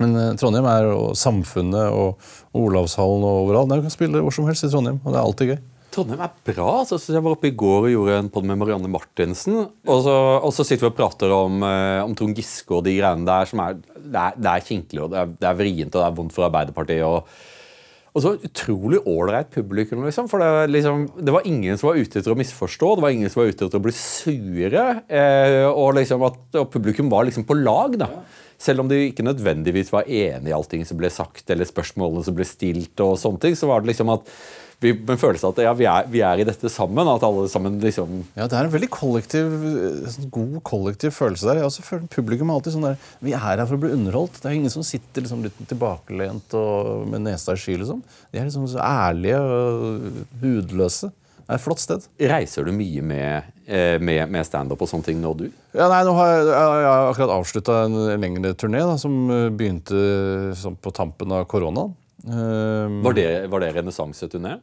[0.00, 3.70] Men eh, Trondheim er og Samfunnet og, Olavshallen og overalt.
[3.70, 5.60] Du kan spille hvor som helst i Trondheim, og det er alltid gøy.
[5.90, 6.68] Trondheim er bra.
[6.80, 6.98] altså.
[7.02, 9.62] Så jeg var oppe i går og gjorde en podd med Marianne Martinsen.
[9.90, 12.96] Og så, og så sitter vi og prater om, eh, om Trond Giske og de
[12.98, 16.00] greiene der som er Det er, er kinkelig og det er, det er vrient og
[16.00, 17.06] det er vondt for Arbeiderpartiet.
[17.06, 17.26] og
[18.10, 20.02] og så utrolig ålreit publikum.
[20.02, 23.14] liksom, for det, liksom, det var ingen som var ute etter å misforstå, det var
[23.14, 24.86] ingen som var ute etter å bli sure.
[25.06, 27.94] Eh, og, liksom at, og publikum var liksom på lag.
[28.00, 28.08] da.
[28.60, 32.36] Selv om de ikke nødvendigvis var enig i allting som ble sagt, eller spørsmålene som
[32.36, 34.28] ble stilt, og sånne ting, så var det liksom at
[34.80, 37.08] vi, med følelsen av at ja, vi, er, vi er i dette sammen.
[37.12, 39.50] At alle sammen liksom Ja, Det er en veldig kollektiv,
[40.32, 41.60] god kollektiv følelse der.
[41.60, 44.40] Jeg føler Publikum er alltid sånn der Vi er her for å bli underholdt.
[44.40, 47.76] Det er ingen som sitter liksom litt tilbakelent og med nesa i sky.
[47.82, 48.00] liksom.
[48.32, 51.12] De er liksom så ærlige og hudløse.
[51.50, 52.04] Det er et flott sted.
[52.30, 55.48] Reiser du mye med, eh, med, med standup og sånne ting nå, du?
[55.74, 59.48] Ja, nei, nå har jeg, jeg har akkurat avslutta en lengre turné da, som eh,
[59.50, 59.98] begynte
[60.60, 61.96] sånn på tampen av koronaen.
[62.22, 64.60] Um, Var det, var det renessanseturné?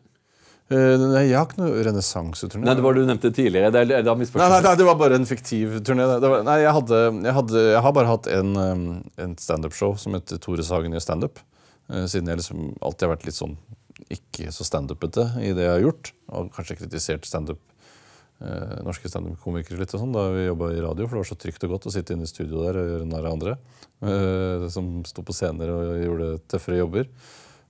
[0.71, 2.63] Uh, nei, jeg har ikke noe renessanseturné.
[2.69, 3.73] Nei, det var det du nevnte tidligere.
[3.75, 6.07] Det det Nei, nei, nei, det var bare en fiktiv turné.
[6.23, 8.53] Var, nei, jeg, hadde, jeg, hadde, jeg har bare hatt en,
[9.27, 11.43] en standup-show som heter Tore Sagen gjør standup.
[11.91, 13.59] Uh, siden jeg liksom alltid har vært litt sånn
[14.13, 16.11] ikke så standupete i det jeg har gjort.
[16.37, 17.59] Og kanskje kritisert standup
[18.41, 21.39] eh, norske standup-komikere litt og sånn da vi jobba i radio, for det var så
[21.41, 23.57] trygt og godt å sitte inne i studio der og gjøre narr av andre.
[24.05, 27.09] eh, som sto på scener og gjorde tøffere jobber.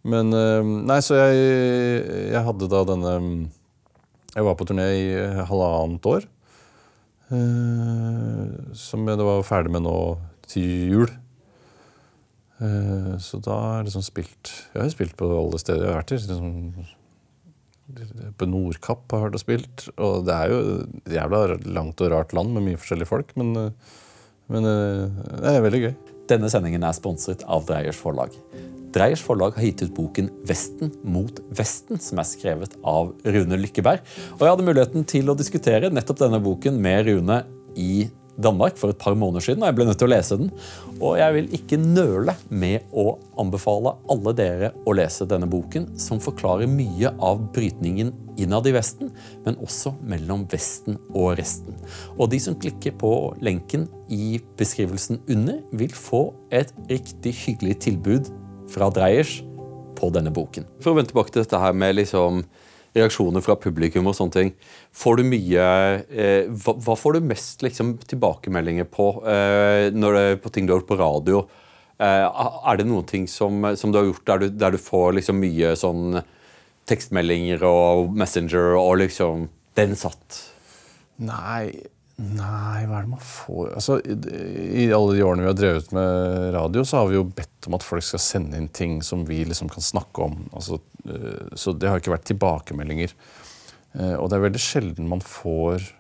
[0.08, 1.38] Men eh, Nei, så jeg,
[2.34, 3.14] jeg hadde da denne
[4.36, 5.06] jeg var på turné i
[5.50, 6.28] halvannet år.
[7.32, 9.96] eh, som jeg var ferdig med nå
[10.48, 11.10] til jul.
[12.58, 16.00] Eh, så da har jeg liksom spilt Jeg har spilt på alle steder jeg har
[16.02, 16.14] vært.
[16.18, 16.88] Liksom,
[18.38, 19.86] på Nordkapp har jeg hørt og spilt.
[19.96, 21.44] Og det er jo et jævla
[21.78, 24.00] langt og rart land med mye forskjellige folk, men, eh,
[24.54, 25.94] men eh, det er veldig gøy.
[26.28, 28.34] Denne sendingen er sponset av Dreyers forlag.
[28.96, 34.02] Dreyers forlag har gitt ut boken 'Vesten mot Vesten', som er skrevet av Rune Lykkeberg.
[34.36, 37.44] Og jeg hadde muligheten til å diskutere nettopp denne boken med Rune
[37.78, 40.52] i Danmark for et par måneder siden, og jeg ble nødt til å lese den.
[40.98, 46.22] Og jeg vil ikke nøle med å anbefale alle dere å lese denne boken, som
[46.22, 49.10] forklarer mye av brytningen innad i Vesten,
[49.46, 51.78] men også mellom Vesten og resten.
[52.18, 53.12] Og de som klikker på
[53.42, 58.32] lenken i beskrivelsen under, vil få et riktig hyggelig tilbud
[58.72, 59.40] fra Dreyers
[59.98, 60.68] på denne boken.
[60.84, 62.44] For å vende tilbake til dette her med liksom
[62.96, 64.52] reaksjoner fra publikum og sånne ting.
[64.96, 65.68] Får du mye
[66.08, 70.74] eh, hva, hva får du mest liksom, tilbakemeldinger på eh, når det, på ting du
[70.74, 71.44] har gjort på radio?
[71.98, 75.18] Eh, er det noen ting som, som du har gjort der du, der du får
[75.20, 76.20] liksom mye sånn
[76.88, 80.40] tekstmeldinger og Messenger og liksom Den satt.
[81.22, 81.70] Nei,
[82.18, 86.54] nei, hva er det man får Altså, i, alle de årene vi har drevet med
[86.56, 89.44] radio, så har vi jo bedt om at folk skal sende inn ting som vi
[89.46, 90.40] liksom kan snakke om.
[90.56, 93.14] Altså, eh, så det har ikke vært tilbakemeldinger.
[93.94, 95.94] Eh, Og det er veldig sjelden man får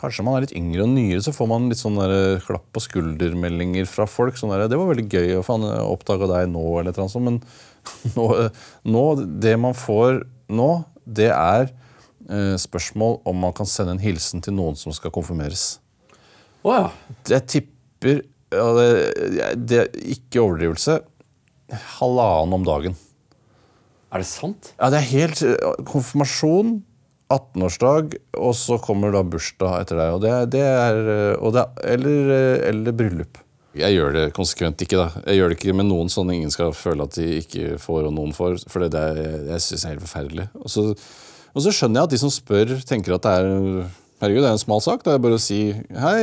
[0.00, 2.80] Kanskje man er litt yngre og nyere, så får man litt sånne der klapp på
[2.80, 4.32] skulder-meldinger fra folk.
[4.32, 5.44] sånn der, 'Det var veldig gøy å
[5.92, 7.28] oppdage deg nå', eller annet sånt.
[7.28, 7.42] Men
[8.16, 8.50] nå,
[8.88, 9.04] nå,
[9.40, 11.89] det man får nå, det er eh,
[12.62, 15.80] spørsmål om man kan sende en hilsen til noen som skal konfirmeres.
[16.62, 16.90] Oh, ja.
[17.32, 18.20] Jeg tipper
[18.50, 21.00] ja, det, det er ikke overdrivelse
[21.98, 22.96] halvannen om dagen.
[24.10, 24.72] Er det sant?
[24.78, 26.80] Ja, det er helt eh, Konfirmasjon,
[27.30, 30.16] 18-årsdag, og så kommer da bursdag etter deg.
[30.16, 33.38] Og det, det er, eh, og det, eller, eh, eller bryllup.
[33.78, 34.98] Jeg gjør det konsekvent ikke.
[34.98, 35.22] da.
[35.30, 38.16] Jeg gjør det ikke med noen sånn ingen skal føle at de ikke får, og
[38.16, 38.64] noen får.
[38.70, 39.20] For det er,
[39.52, 40.48] jeg synes det er helt forferdelig.
[40.58, 40.86] Og så,
[41.54, 43.48] og så skjønner jeg at de som spør, tenker at det er
[44.20, 45.00] Herregud, det er en smal sak.
[45.00, 46.16] Det er bare å si Hei,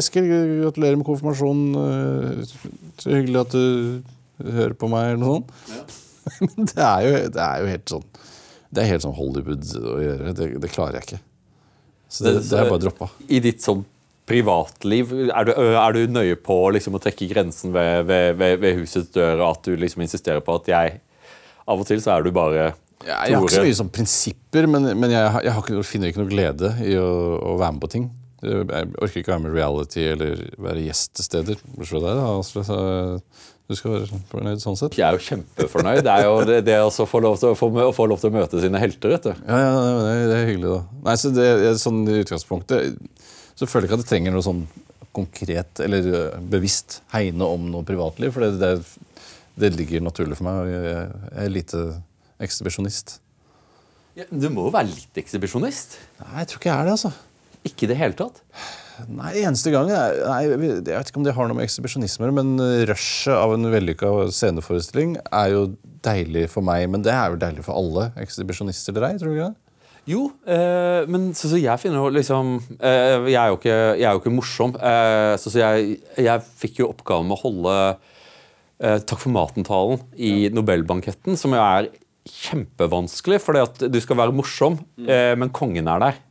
[0.00, 0.24] Eskil,
[0.64, 1.76] gratulerer med konfirmasjonen.
[1.78, 2.56] eh,
[2.98, 4.02] Så hyggelig at du
[4.42, 6.00] hører på meg, eller noe sånt.
[6.56, 8.06] Men det er, jo, det er jo helt sånn
[8.74, 10.32] Det er helt sånn Hollywood å gjøre.
[10.40, 11.20] Det, det klarer jeg ikke.
[12.10, 13.08] Så det, det er bare droppa.
[13.30, 13.84] I ditt sånn
[14.26, 18.80] privatliv, er du, er du nøye på liksom, å trekke grensen ved, ved, ved, ved
[18.80, 20.98] husets dør, at du liksom insisterer på at jeg
[21.66, 22.72] Av og til så er du bare
[23.04, 26.10] Ja, jeg har ikke så mye sånn prinsipper, men, men jeg, jeg har ikke, finner
[26.10, 27.10] ikke noe glede i å,
[27.52, 28.06] å være med på ting.
[28.46, 31.60] Jeg orker ikke være med i reality eller være gjest til steder.
[31.74, 32.32] Bortsett fra deg, da.
[32.40, 33.20] Asle,
[33.66, 34.98] Du skal være fornøyd sånn sett.
[34.98, 36.02] Jeg er jo kjempefornøyd.
[36.06, 38.30] Det er jo det, det å få lov, til, å få, å få lov til
[38.30, 39.16] å møte sine helter.
[39.16, 39.32] vet du.
[39.48, 39.70] Ja, ja,
[40.04, 41.00] det, det er hyggelig, da.
[41.08, 41.48] Nei, så det,
[41.82, 43.00] sånn I utgangspunktet
[43.56, 44.66] så føler jeg ikke at det trenger noe sånn
[45.16, 48.34] konkret eller bevisst hegne om noe privatliv.
[48.36, 48.74] For det,
[49.56, 50.68] det, ligger naturlig for meg.
[50.74, 51.84] Jeg, jeg er lite
[52.42, 53.18] ekshibisjonist.
[54.16, 55.98] Ja, du må jo være litt ekshibisjonist.
[56.22, 57.12] Nei, jeg tror ikke jeg er det, altså.
[57.66, 58.40] Ikke i det hele tatt.
[59.12, 62.54] Nei, eneste gang er, nei, Jeg vet ikke om det har noe med ekshibisjonisme men
[62.88, 65.66] rushet av en vellykka sceneforestilling er jo
[66.06, 66.86] deilig for meg.
[66.92, 69.62] Men det er jo deilig for alle ekshibisjonister eller ei, tror du ikke det?
[70.06, 74.06] Jo, eh, men så, så jeg finner jo liksom eh, jeg, er jo ikke, jeg
[74.06, 74.76] er jo ikke morsom.
[74.78, 80.04] Eh, så, så jeg, jeg fikk jo oppgaven med å holde eh, Takk for maten-talen
[80.14, 81.90] i Nobelbanketten, som jo er
[82.26, 86.22] kjempevanskelig, fordi at du skal være morsom, eh, men kongen er der.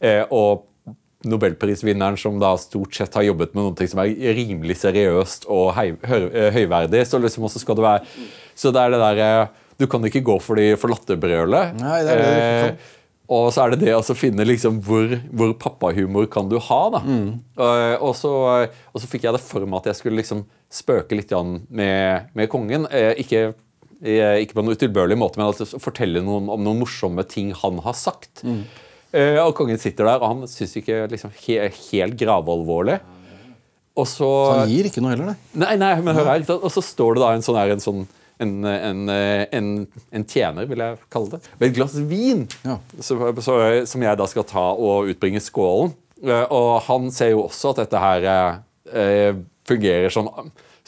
[0.00, 0.66] Eh, og
[1.26, 5.96] Nobelprisvinneren som da stort sett har jobbet med noe som er rimelig seriøst og høy,
[6.06, 7.02] eh, høyverdig.
[7.08, 8.04] Så liksom også skal du være
[8.54, 9.48] Så det er det derre
[9.78, 11.74] Du kan ikke gå for de for latterbrølet.
[11.80, 12.78] Nei, det er det du kan.
[12.78, 12.94] Eh,
[13.28, 16.80] og så er det det å så finne liksom hvor, hvor pappahumor kan du ha.
[16.94, 17.02] da.
[17.60, 18.32] Eh, og, så,
[18.64, 21.32] og så fikk jeg det for meg at jeg skulle liksom spøke litt
[21.68, 22.86] med, med kongen.
[22.88, 23.56] Uh, ikke, eh,
[24.02, 27.96] ikke på noen utilbørlig måte, men altså fortelle noen, om noen morsomme ting han har
[27.98, 28.44] sagt.
[29.10, 31.56] Eh, og kongen sitter der, og han syns ikke liksom he,
[31.90, 32.98] helt gravalvorlig.
[33.98, 34.28] Og så
[34.60, 35.36] Han gir ikke noe heller, nei.
[35.64, 36.44] Nei, nei, men hør her.
[36.60, 38.04] Og så står det da en sånn her, en sånn
[38.38, 39.70] en, en, en,
[40.14, 42.76] en tjener, vil jeg kalle det, med et glass vin, Ja.
[43.02, 43.56] så, så,
[43.90, 45.90] som jeg da skal ta og utbringe skålen.
[46.22, 50.30] Uh, Og han ser jo også at dette her uh, fungerer sånn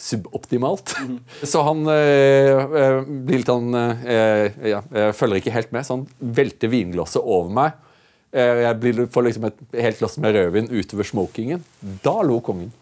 [0.00, 0.94] suboptimalt.
[1.52, 4.80] Så han eh, eh, blir litt sånn eh, ja,
[5.16, 6.06] følger ikke helt med, så han
[6.40, 7.76] velter vinglasset over meg.
[8.32, 11.62] Eh, Jeg blir, får liksom et helt glass med rødvin utover smokingen.
[12.04, 12.72] Da lo kongen.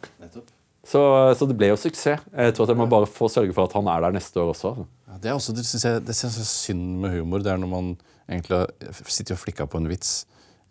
[0.88, 1.00] Så,
[1.36, 2.22] så det ble jo suksess.
[2.32, 4.54] Jeg tror at jeg må bare få sørge for at han er der neste år
[4.54, 4.70] også.
[5.08, 7.42] Ja, det er også, det synes jeg, det synes jeg er synd med humor.
[7.44, 7.90] Det er når man
[8.28, 8.62] egentlig
[9.08, 10.22] sitter og flikker på en vits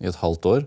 [0.02, 0.66] i et halvt år,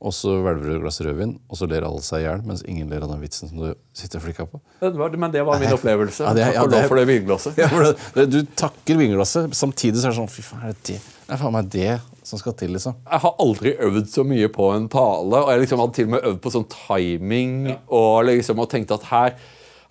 [0.00, 2.62] og så hvelver du et glass rødvin, og så ler alle seg i hjel, mens
[2.64, 4.60] ingen ler av den vitsen som du sitter og flikka på.
[4.80, 6.24] Det var, men det var min opplevelse.
[6.24, 7.60] Ja, det ja, Takk og lov for det vinglasset.
[7.60, 7.68] Ja,
[8.16, 10.98] det, du takker vinglasset, samtidig så er det sånn Fy faen, er det det?
[11.26, 11.92] Det er faen meg det
[12.30, 12.96] som skal til, liksom.
[13.04, 16.14] Jeg har aldri øvd så mye på en tale, og jeg liksom hadde til og
[16.16, 19.36] med øvd på sånn timing og liksom og tenkt at her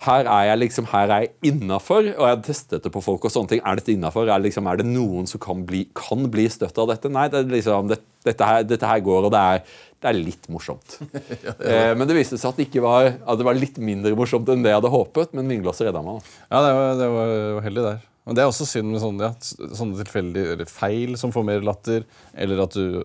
[0.00, 3.24] her er jeg liksom, her er jeg innafor, og jeg har testet det på folk.
[3.26, 3.60] og sånne ting.
[3.68, 4.30] Er dette innafor?
[4.32, 7.10] Er, liksom, er det noen som kan bli, kan bli støtt av dette?
[7.12, 9.64] Nei, det liksom, det, dette, her, dette her går, og det er,
[10.00, 10.96] det er litt morsomt.
[11.68, 14.48] eh, men det viste seg at det, ikke var, at det var litt mindre morsomt
[14.48, 16.30] enn det jeg hadde håpet, men vinglasset redda meg.
[16.48, 17.34] Ja, det var, det var,
[17.66, 18.06] heldig der.
[18.28, 21.64] Men det er også synd med sånne, ja, sånne tilfeldige eller feil som får mer
[21.66, 22.08] latter,
[22.40, 23.02] eller at du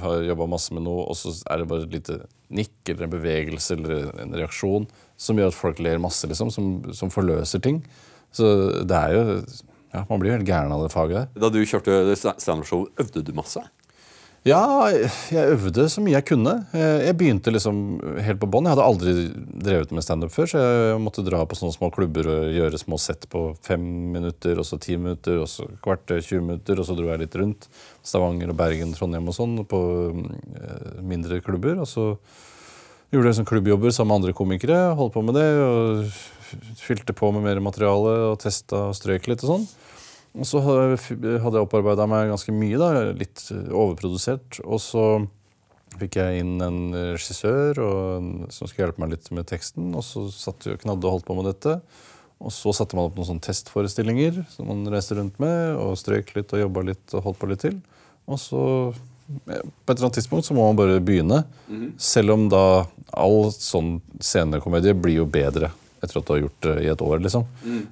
[0.00, 2.18] har jobba masse med noe, og så er det bare et lite
[2.56, 4.88] nikk eller en bevegelse eller en reaksjon
[5.18, 7.82] som gjør at folk ler masse, liksom, som, som forløser ting.
[8.32, 8.46] Så
[8.86, 9.24] det er jo
[9.88, 11.28] ja, Man blir jo helt gæren av det faget der.
[11.46, 13.62] Da du kjørte standup-show, øvde du masse?
[14.46, 14.60] Ja,
[15.32, 16.52] jeg øvde så mye jeg kunne.
[16.76, 17.78] Eh, Jeg begynte liksom
[18.22, 18.68] helt på bånn.
[18.68, 19.14] Jeg hadde aldri
[19.64, 23.00] drevet med standup før, så jeg måtte dra på sånne små klubber og gjøre små
[23.02, 23.82] sett på fem
[24.14, 27.36] minutter, og så ti minutter, og så kvarter, 20 minutter, og så dro jeg litt
[27.40, 27.66] rundt.
[28.06, 29.82] Stavanger og Bergen, Trondheim og sånn, på
[30.14, 31.80] eh, mindre klubber.
[31.82, 32.06] Og så
[33.12, 37.44] gjorde sånn klubbjobber sammen med andre komikere, holdt på med det, og fylte på med
[37.44, 39.68] mer materiale og testa og strøk litt og sånn.
[40.38, 44.60] Og så hadde jeg- opparbeida meg ganske mye, da, litt overprodusert.
[44.64, 45.26] Og så
[45.98, 49.94] fikk jeg inn en regissør en, som skulle hjelpe meg litt med teksten.
[49.96, 51.80] Og så satt vi og knadde og holdt på med dette.
[52.40, 55.76] Og så satte man opp noen sånne testforestillinger som man reiste rundt med.
[55.76, 57.80] Og strøk litt og jobba litt og holdt på litt til.
[58.28, 58.94] Og så
[59.28, 61.42] på et eller annet tidspunkt så må man bare begynne.
[62.00, 65.70] Selv om da all sånn scenekomedie blir jo bedre
[66.02, 67.18] etter at du har gjort det i et år.
[67.24, 67.44] liksom.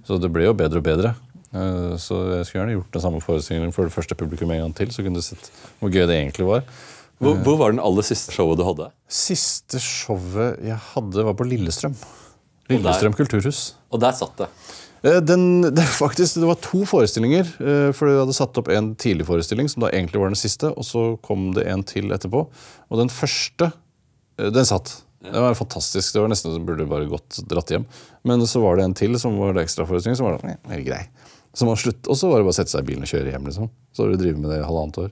[0.07, 1.14] Så det blir jo bedre og bedre.
[1.53, 4.74] Eh, Så jeg skulle gjerne gjort den samme forestillingen for det første publikum en gang
[4.78, 4.89] til.
[4.95, 6.62] Så kunne du sett hvor gøy det egentlig var.
[7.18, 8.91] Hvor, hvor var den aller siste showet du hadde?
[9.09, 11.95] Siste showet jeg hadde, var på Lillestrøm.
[12.68, 13.74] Lillestrøm kulturhus.
[13.91, 14.49] Og der satt det.
[15.07, 17.47] Eh, Den, det, faktisk, det var to forestillinger.
[17.63, 20.73] eh, For du hadde satt opp en tidlig forestilling, som da egentlig var den siste.
[20.75, 22.47] Og så kom det en til etterpå.
[22.91, 23.71] Og den første,
[24.41, 24.97] eh, den satt.
[25.27, 26.13] Det var fantastisk.
[26.15, 27.87] Det var nesten som burde bare gått dratt hjem.
[28.27, 31.07] Men så var det en til som var det ekstraforestilling, som var helt grei.
[31.57, 33.31] Så var slutt, og så var det bare å sette seg i bilen og kjøre
[33.33, 33.47] hjem.
[33.49, 33.71] liksom.
[33.97, 35.11] Så har du drevet med det i halvannet år.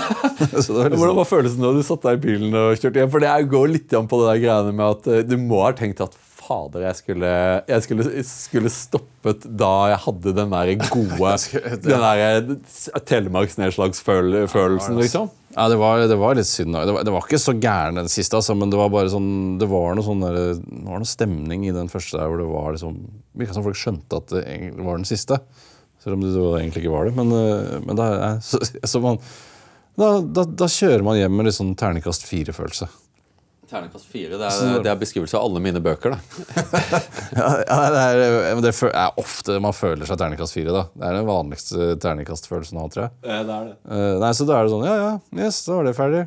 [0.60, 3.00] så det var liksom, Hvordan var følelsen da du satt deg i bilen og kjørte
[3.00, 3.10] hjem?
[3.14, 6.02] For det går litt igjen på det der greiene med at du må ha tenkt
[6.04, 6.12] at
[6.46, 7.30] fader, jeg skulle,
[7.68, 11.32] jeg skulle, skulle stoppet da jeg hadde den der gode
[11.84, 15.28] Den der telemarksnedslagsfølelsen, liksom.
[15.56, 16.74] Ja, det var, det var litt synd.
[16.76, 19.56] Det var, det var ikke så gæren den siste, altså, men det var bare sånn
[19.60, 22.48] Det var noe sånn der, det var noe stemning i den første der hvor det
[22.50, 22.98] var liksom
[23.36, 25.40] Virka som folk skjønte at det egentlig var den siste.
[26.04, 27.16] Selv om det egentlig ikke var det.
[27.16, 28.06] Men, øh, men da,
[28.44, 29.18] så, så man,
[29.96, 32.88] da, da, da kjører man hjem med litt sånn terningkast fire-følelse.
[33.66, 34.36] Terningkast fire.
[34.38, 36.14] Det er, det er beskrivelse av alle mine bøker.
[36.14, 36.20] da.
[37.36, 40.70] Ja, ja, det, er, det er ofte man føler seg terningkast fire.
[40.74, 40.84] da.
[40.94, 43.14] Det er den vanligste terningkastfølelsen å ha, tror jeg.
[43.26, 43.76] det er det.
[43.90, 45.12] Eh, nei, Så da er det sånn Ja, ja,
[45.42, 46.22] yes, da var det ferdig.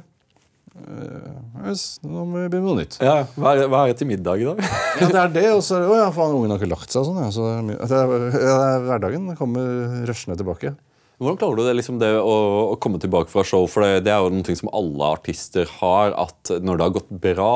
[0.80, 1.32] Eh,
[1.70, 3.00] yes, nå må vi begynne med noe nytt.
[3.04, 4.62] Ja, hva er, hva er det til middag i dag?
[5.00, 5.48] Ja, det er det.
[5.56, 7.02] Og så er det, å ja, faen, ungen har ikke lagt seg.
[7.02, 7.32] og Sånn, ja.
[7.36, 9.32] så er, det er, ja, det er hverdagen.
[9.40, 10.76] Kommer rushende tilbake.
[11.20, 12.36] Hvordan klarer du det, liksom det å,
[12.72, 13.66] å komme tilbake fra show?
[13.68, 16.14] For det, det er jo noe som alle artister har.
[16.16, 17.54] At når det har gått bra,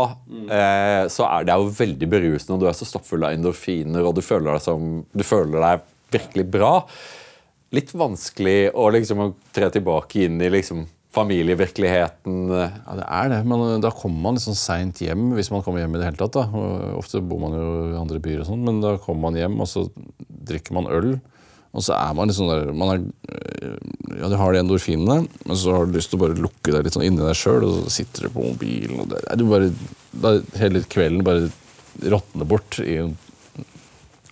[0.51, 2.57] eh, så er det jo veldig berusende.
[2.57, 5.87] Og du er så stappfull av endorfiner, og du føler deg, som, du føler deg
[6.17, 6.73] virkelig bra.
[7.73, 10.83] Litt vanskelig å liksom tre tilbake inn i liksom
[11.15, 12.37] familievirkeligheten.
[12.51, 15.63] Ja, det er det, men eh, da kommer man litt sånn seint hjem hvis man
[15.63, 16.35] kommer hjem i det hele tatt.
[16.35, 16.65] da.
[16.99, 19.71] Ofte bor man jo i andre byer, og sånn, men da kommer man hjem, og
[19.71, 19.87] så
[20.51, 21.13] drikker man øl.
[21.73, 23.03] Og så er man litt sånn der man er,
[23.33, 23.77] øh,
[24.19, 26.85] Ja, du har de endorfinene, men så har du lyst til å bare lukke deg
[26.85, 29.45] litt sånn inni deg sjøl, og så sitter du på mobilen, og det, er du
[29.49, 29.71] bare,
[30.13, 31.49] da, hele kvelden bare
[32.13, 32.99] råtner bort i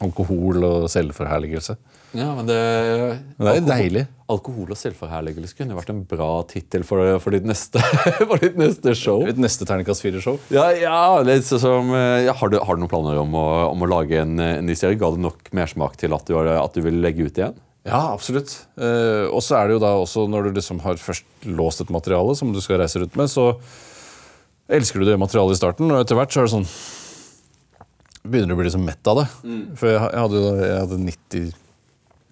[0.02, 1.76] alkohol og selvforherligelse.
[2.18, 2.60] Ja, men det,
[3.38, 4.06] Men det er deilig.
[4.32, 7.82] Alkohol og selvforherligelse kunne vært en bra tittel for, for, ditt neste,
[8.30, 9.26] for ditt neste show.
[9.28, 10.40] Ditt neste terningkast 4-show?
[10.54, 13.92] Ja, ja som eh, ja, har, du, har du noen planer om å, om å
[13.92, 15.00] lage en, en ny serie?
[15.00, 17.60] Ga det nok mersmak til at du, at du vil legge ut igjen?
[17.88, 18.54] Ja, absolutt.
[18.78, 21.94] Eh, og så er det jo da også når du liksom har først låst et
[21.94, 23.56] materiale som du skal reise rundt med, så
[24.72, 26.68] elsker du det materialet i starten, og etter hvert så er det sånn
[28.22, 29.24] Begynner du å bli liksom mett av det.
[29.80, 31.48] For jeg, jeg hadde, jo- jeg hadde 90,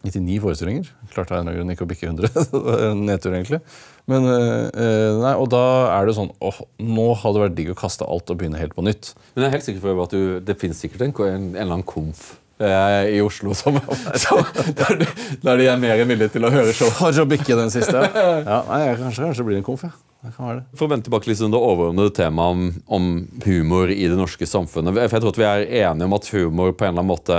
[0.06, 0.89] 99 forestillinger.
[1.14, 2.30] Klarte av en grunn ikke å bikke 100.
[2.54, 3.60] det var en nedtur, egentlig.
[4.10, 5.64] Men, eh, nei, og da
[6.00, 8.74] er det sånn åh, Nå hadde det vært digg å kaste alt og begynne helt
[8.78, 9.12] på nytt.
[9.36, 11.76] Men jeg er helt sikker på at du, det finnes sikkert en, en, en eller
[11.78, 12.32] annen komf
[12.64, 13.78] eh, i Oslo som,
[14.24, 14.41] som,
[14.80, 15.04] der,
[15.43, 16.89] der de er mer villige til å høre show.
[16.97, 18.02] For å bikke den siste.
[18.50, 19.93] Ja, nei, jeg- kanskje, kanskje det blir en komf, ja.
[20.20, 20.66] Det kan være det.
[20.76, 22.64] For å vende tilbake til det overordnede temaet om,
[22.97, 23.06] om
[23.45, 24.97] humor i det norske samfunnet.
[24.97, 27.38] For jeg tror at vi er enige om at humor på en eller annen måte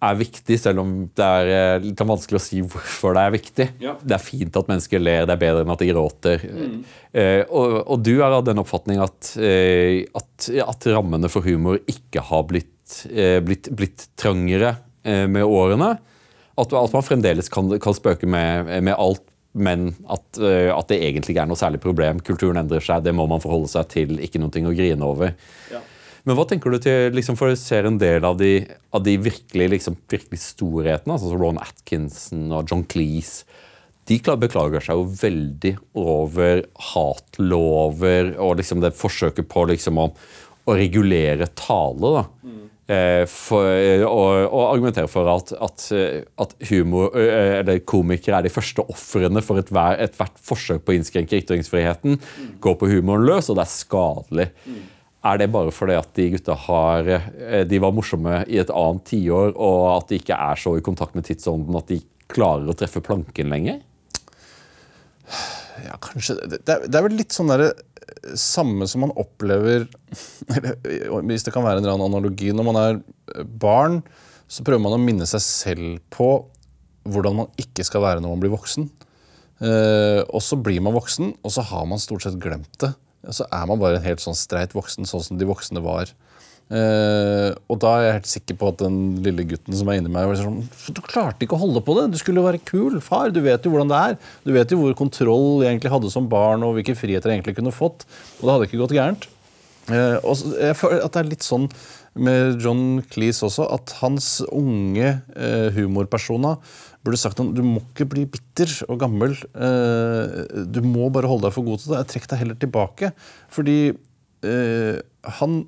[0.00, 3.66] er viktig, selv om det er eh, litt vanskelig å si hvorfor det er viktig.
[3.84, 3.94] Ja.
[4.00, 6.44] Det er fint at mennesker ler, det er bedre enn at de gråter.
[7.12, 11.80] Eh, og, og du er av den oppfatning at, eh, at, at rammene for humor
[11.90, 15.92] ikke har blitt, eh, blitt, blitt trangere eh, med årene.
[16.60, 21.34] At, at man fremdeles kan, kan spøke med, med alt, men eh, at det egentlig
[21.34, 22.24] ikke er noe særlig problem.
[22.24, 24.16] Kulturen endrer seg, det må man forholde seg til.
[24.22, 25.36] Ikke noe å grine over.
[25.72, 25.84] Ja.
[26.28, 28.60] Men hva tenker du til liksom, For du ser en del av de,
[28.92, 33.46] av de virkelig, liksom, virkelig storhetene, altså Ron Atkinson og John Cleese.
[34.10, 40.08] De beklager seg jo veldig over hatlover og liksom det forsøket på liksom å,
[40.66, 42.16] å regulere tale.
[42.16, 42.24] da.
[42.90, 43.68] Eh, for,
[44.08, 48.82] og, og argumentere for at, at, eh, at humor, eh, eller komikere er de første
[48.90, 52.18] ofrene for ethvert et forsøk på å innskrenke ytringsfriheten.
[52.64, 54.48] Går på humoren løs, og det er skadelig.
[55.20, 59.04] Er det bare fordi at de gutta har, eh, de var morsomme i et annet
[59.10, 62.00] tiår, og at de ikke er så i kontakt med tidsånden at de
[62.30, 63.82] klarer å treffe planken lenger?
[65.84, 67.72] Ja, kanskje Det, er, det er vel litt sånn derre
[68.36, 69.86] samme som man opplever
[71.30, 72.50] Hvis det kan være en eller annen analogi.
[72.52, 72.98] Når man er
[73.44, 74.00] barn,
[74.50, 76.32] så prøver man å minne seg selv på
[77.10, 78.88] hvordan man ikke skal være når man blir voksen.
[79.60, 82.92] Eh, og så blir man voksen, og så har man stort sett glemt det.
[83.28, 86.12] Så er man bare en helt sånn streit voksen, sånn som de voksne var.
[86.70, 90.12] Uh, og da er jeg helt sikker på at den lille gutten som er inni
[90.14, 90.60] meg var sånn
[90.94, 92.04] Du klarte ikke å holde på det!
[92.12, 93.00] Du skulle jo være kul!
[93.02, 94.14] Far, du vet jo hvordan det er.
[94.46, 97.56] Du vet jo hvor kontroll jeg egentlig hadde som barn, og hvilke friheter jeg egentlig
[97.58, 98.06] kunne fått.
[98.38, 99.26] Og det hadde ikke gått gærent.
[99.90, 101.66] Uh, og jeg føler at det er litt sånn
[102.18, 106.58] med John Cleese også, at hans unge eh, humorpersoner
[107.06, 109.36] burde sagt at du må ikke bli bitter og gammel.
[109.54, 112.02] Eh, du må bare holde deg for god til det.
[112.10, 113.12] Trekk deg heller tilbake.
[113.52, 113.78] Fordi
[114.46, 114.96] eh,
[115.40, 115.62] han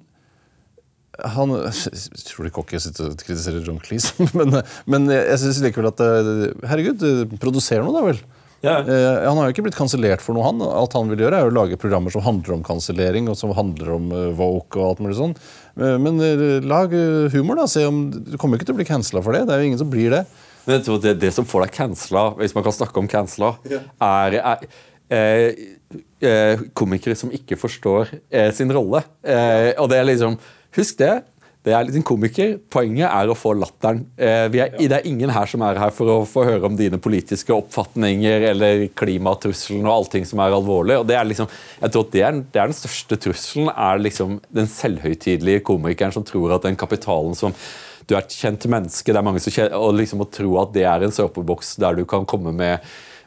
[1.22, 4.56] han, jeg tror ikke jeg sitter og kritiserer John Cleese, men,
[4.88, 6.00] men jeg syns likevel at
[6.70, 7.04] Herregud,
[7.36, 8.22] produser noe, da vel.
[8.62, 8.78] Ja.
[8.78, 10.62] Eh, han har jo ikke blitt kansellert for noe, han.
[10.62, 13.90] Alt han vil gjøre, er å lage programmer som handler om kansellering, og som handler
[13.96, 15.34] om uh, woke og alt mulig sånn.
[15.80, 16.22] Eh, men
[16.68, 16.94] lag
[17.34, 17.66] humor, da.
[17.70, 19.44] Se om, du kommer ikke til å bli cancela for det.
[19.48, 20.24] Det er jo ingen som blir det.
[20.62, 23.56] Men jeg tror det, det som får deg cancela, hvis man kan snakke om cancela,
[23.66, 24.66] er, er
[25.10, 25.62] eh,
[26.22, 29.02] eh, komikere som ikke forstår eh, sin rolle.
[29.26, 30.38] Eh, og det er liksom
[30.72, 31.18] Husk det.
[31.62, 32.56] Det er litt en komiker.
[32.74, 34.00] Poenget er å få latteren.
[34.18, 36.74] Eh, vi er, Det er ingen her som er her for å få høre om
[36.78, 40.98] dine politiske oppfatninger eller klimatrusselen og allting som er alvorlig.
[40.98, 41.46] og det er liksom,
[41.80, 43.70] jeg tror at det er, det er den største trusselen.
[43.70, 47.54] er liksom Den selvhøytidelige komikeren som tror at den kapitalen som
[48.08, 50.72] du er et kjent menneske, det er mange som kjenner, og liksom å tro at
[50.74, 52.82] det er en såpeboks der du kan komme med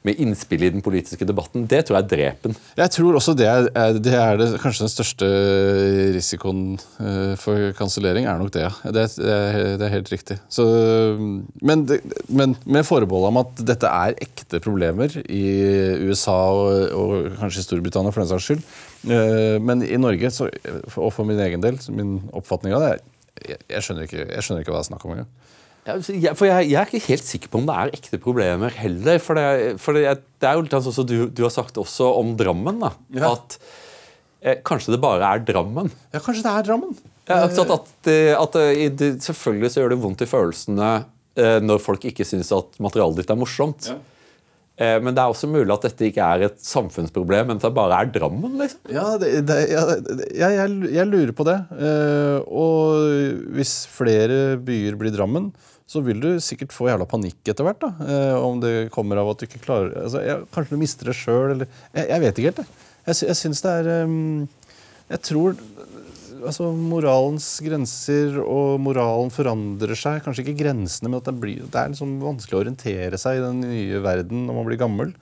[0.06, 2.56] med innspill i den politiske debatten, det tror jeg er drepen.
[2.78, 5.30] Jeg tror også det er, det er det, kanskje den største
[6.16, 6.64] risikoen
[7.00, 8.68] uh, for kansellering, er nok det.
[8.68, 8.74] ja.
[8.96, 10.38] Det, det, er helt riktig.
[10.50, 10.66] Så,
[11.62, 11.88] men,
[12.30, 15.46] men, med forbehold om at dette er ekte problemer i
[16.06, 18.64] USA og, og kanskje i Storbritannia for den saks skyld.
[19.10, 20.50] Uh, men i Norge, så,
[20.96, 22.94] og for min egen del, min oppfatning av det,
[23.46, 25.34] jeg, jeg, skjønner, ikke, jeg skjønner ikke hva det er snakk om engang.
[25.86, 29.20] Ja, for jeg, jeg, er ikke helt sikker på om det er ekte problemer heller.
[29.22, 32.08] For det, for det, det er jo litt sånn som du, du, har sagt også
[32.22, 32.80] om Drammen.
[32.82, 33.36] da, ja.
[33.36, 33.60] At
[34.42, 35.92] eh, kanskje det bare er Drammen.
[36.10, 36.98] Ja, kanskje det er Drammen.
[37.30, 40.90] Ja, at, at, at, Selvfølgelig så gjør det vondt i følelsene
[41.38, 43.92] eh, når folk ikke syns at materialet ditt er morsomt.
[43.94, 44.00] Ja.
[44.76, 47.72] Eh, men det er også mulig at dette ikke er et samfunnsproblem, men at det
[47.78, 48.58] bare er Drammen?
[48.60, 48.82] liksom.
[48.92, 49.86] Ja, det, ja
[50.58, 51.60] jeg, jeg, lurer på det.
[51.78, 55.54] Eh, og hvis flere byer blir Drammen,
[55.86, 57.84] så vil du sikkert få jævla panikk etter hvert.
[57.84, 61.12] da, eh, Om det kommer av at du ikke klarer altså, jeg, Kanskje du mister
[61.12, 62.58] det sjøl, eller jeg, jeg, vet ikke helt.
[62.58, 64.48] Jeg, jeg, jeg syns det er um,
[65.12, 65.62] Jeg tror
[66.42, 70.24] altså, moralens grenser og moralen forandrer seg.
[70.26, 73.46] Kanskje ikke grensene, men at det, blir, det er liksom vanskelig å orientere seg i
[73.46, 75.16] den nye verden når man blir gammel.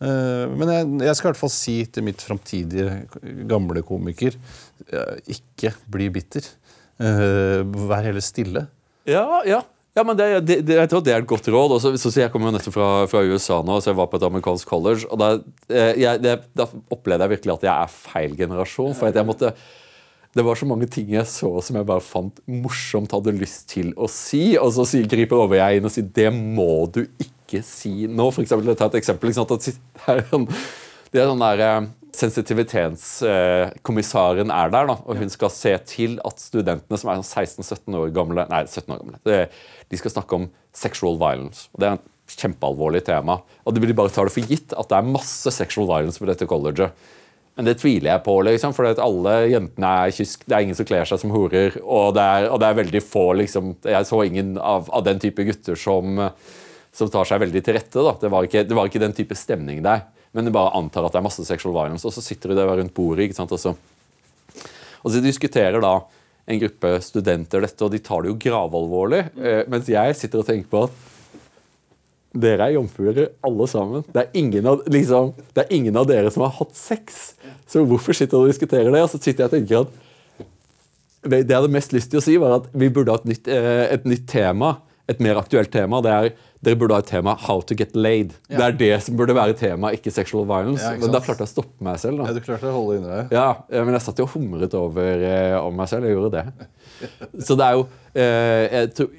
[0.00, 4.32] Uh, men jeg, jeg, skal i hvert fall si til mitt framtidige gamle komiker
[4.88, 6.54] uh, ikke bli bitter.
[6.98, 8.64] Vær heller stille.
[9.06, 9.60] Ja, ja.
[9.98, 11.74] Ja, men det, det, det, Jeg tror det er et godt råd.
[11.74, 14.20] Også, så, så jeg kommer jo nettopp fra, fra, USA nå, så jeg var på
[14.20, 15.08] et amerikansk college.
[15.10, 15.30] og Da,
[15.72, 18.94] eh, jeg, det, da opplevde jeg virkelig at jeg er feil generasjon.
[18.94, 19.54] for jeg måtte
[20.36, 23.90] det var så mange ting jeg så som jeg bare fant morsomt, hadde lyst til
[23.98, 24.52] å si.
[24.60, 28.28] Og så griper over jeg inn og sier det må du ikke si nå.
[28.30, 29.32] For eksempel, ta et eksempel.
[29.32, 30.44] Liksom, at
[31.10, 31.88] det er sånn der, eh,
[32.18, 37.94] Sensitivitetskommissæren er der, da, og hun skal se til at studentene som er 16-17 sånn
[38.00, 39.18] år gamle Nei, 17 år gamle.
[39.86, 41.60] De skal snakke om sexual violence.
[41.72, 43.34] og Det er et kjempealvorlig tema.
[43.62, 46.50] Og de bare tar det for gitt at det er masse sexual violence på dette
[46.50, 46.90] colleget.
[47.58, 50.38] Men det tviler jeg på, liksom, for alle jentene er kysk.
[50.46, 51.70] Det er ingen som kler seg som horer.
[51.82, 55.18] Og det er, og det er veldig få liksom, Jeg så ingen av, av den
[55.22, 56.04] type gutter som,
[56.90, 57.98] som, tar seg veldig til rette.
[58.22, 61.14] Det, var ikke, det var ikke den type stemning der men du bare antar at
[61.14, 62.06] det er masse sexual violence.
[62.06, 63.52] Og så sitter du der rundt bordet, ikke sant?
[63.54, 63.74] Og, så,
[65.02, 65.98] og så diskuterer da
[66.48, 69.22] en gruppe studenter dette, og de tar det jo gravalvorlig.
[69.36, 71.06] Eh, mens jeg sitter og tenker på at
[72.38, 74.04] dere er jomfruer alle sammen.
[74.12, 77.32] Det er, ingen av, liksom, det er ingen av dere som har hatt sex.
[77.68, 79.02] Så hvorfor sitter dere og diskuterer det?
[79.04, 80.04] Og så sitter jeg og tenker at
[81.28, 83.48] det jeg hadde mest lyst til å si, var at vi burde ha et nytt,
[83.50, 84.76] eh, et nytt tema.
[85.08, 86.02] Et mer aktuelt tema.
[86.04, 86.30] Det er
[86.64, 88.34] dere burde ha et tema 'How to get laid'.
[88.50, 88.56] Ja.
[88.58, 90.82] Det er det som burde være tema, ikke sexual violence.
[90.82, 92.18] Ja, ikke men da klarte jeg å stoppe meg selv.
[92.18, 92.26] Da.
[92.26, 93.32] Ja, du klarte å holde inne deg.
[93.36, 96.08] Ja, men jeg satt jo og humret over eh, om meg selv.
[96.08, 96.68] Jeg gjorde det.
[97.46, 97.86] Så det er jo
[98.18, 99.10] eh, tror,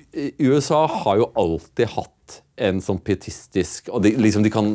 [0.44, 4.74] USA har jo alltid hatt en sånn pietistisk Og de, liksom de kan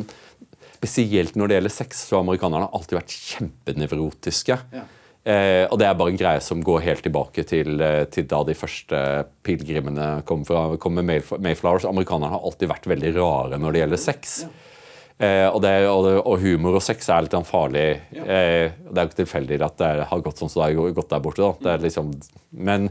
[0.75, 4.57] Spesielt når det gjelder sex, så har amerikanerne alltid vært kjempenevrotiske.
[4.75, 4.83] Ja.
[5.25, 8.43] Eh, og det er bare en greie som går helt tilbake til, eh, til da
[8.45, 8.99] de første
[9.45, 11.87] pilegrimene kom, fra, kom med Mayflowers.
[11.89, 14.35] Amerikanerne har alltid vært veldig rare når det gjelder sex.
[15.15, 17.87] Eh, og, det, og, og, humor og sex er litt sånn farlig.
[18.11, 21.13] Eh, det er jo ikke tilfeldig at det har gått sånn som det har gått
[21.13, 21.51] der borte.
[21.63, 21.77] Da.
[21.81, 22.13] Liksom,
[22.51, 22.89] men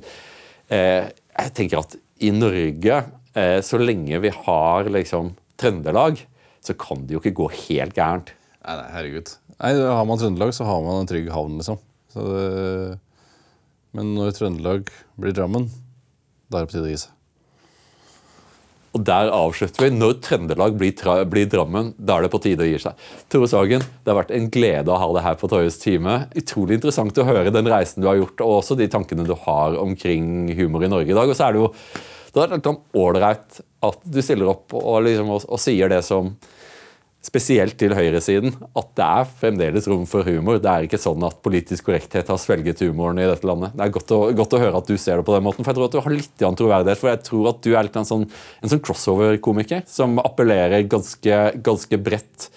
[0.73, 3.01] eh, jeg tenker at i Norge,
[3.37, 6.19] eh, så lenge vi har liksom Trøndelag,
[6.65, 8.35] så kan det jo ikke gå helt gærent.
[8.65, 9.35] Nei, nei herregud.
[9.61, 11.79] Nei, Har man Trøndelag, så har man en trygg havn, liksom.
[12.15, 12.99] Det,
[13.95, 14.89] men når Trøndelag
[15.21, 15.69] blir Drammen,
[16.51, 17.13] da er det på tide å gi seg.
[18.95, 19.91] Og der avslutter vi.
[19.97, 20.95] Når Trøndelag blir,
[21.31, 23.07] blir, Drammen, da er det på tide å gi seg.
[23.33, 26.21] Tore Sagen, det har vært en glede å ha deg her på Torjes time.
[26.39, 29.79] Utrolig interessant å høre den reisen du har gjort, og også de tankene du har
[29.83, 31.31] omkring humor i Norge i dag.
[31.31, 31.73] Og så er det jo
[32.35, 32.67] det er litt
[32.99, 36.33] ålreit at du stiller opp og, liksom, og, og sier det som
[37.25, 40.59] spesielt til høyresiden, at det er fremdeles rom for humor.
[40.61, 43.73] Det er ikke sånn at politisk korrekthet har svelget humoren i dette landet.
[43.77, 45.73] Det er godt å, godt å høre at du ser det på den måten, for
[45.73, 47.01] jeg tror at du har litt troverdighet.
[47.01, 48.29] For jeg tror at du er litt en sånn,
[48.61, 52.51] sånn crossover-komiker som appellerer ganske, ganske bredt.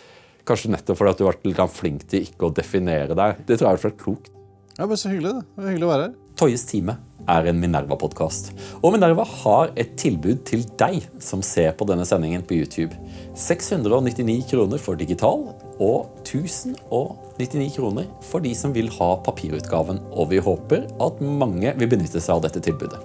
[0.47, 3.43] Kanskje nettopp fordi at du har vært litt flink til ikke å definere deg.
[3.47, 4.31] Det tror jeg er klokt.
[4.77, 5.33] Ja, men Så hyggelig.
[5.39, 5.45] det.
[5.55, 6.15] Det hyggelig å være her.
[6.37, 6.93] Toyes time
[7.27, 8.51] er en Minerva-podkast.
[8.83, 12.93] Og Minerva har et tilbud til deg som ser på denne sendingen på YouTube.
[13.37, 15.47] 699 kroner for digital
[15.81, 20.03] og 1099 kroner for de som vil ha papirutgaven.
[20.13, 23.01] Og vi håper at mange vil benytte seg av dette tilbudet.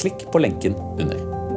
[0.00, 1.49] Klikk på lenken under.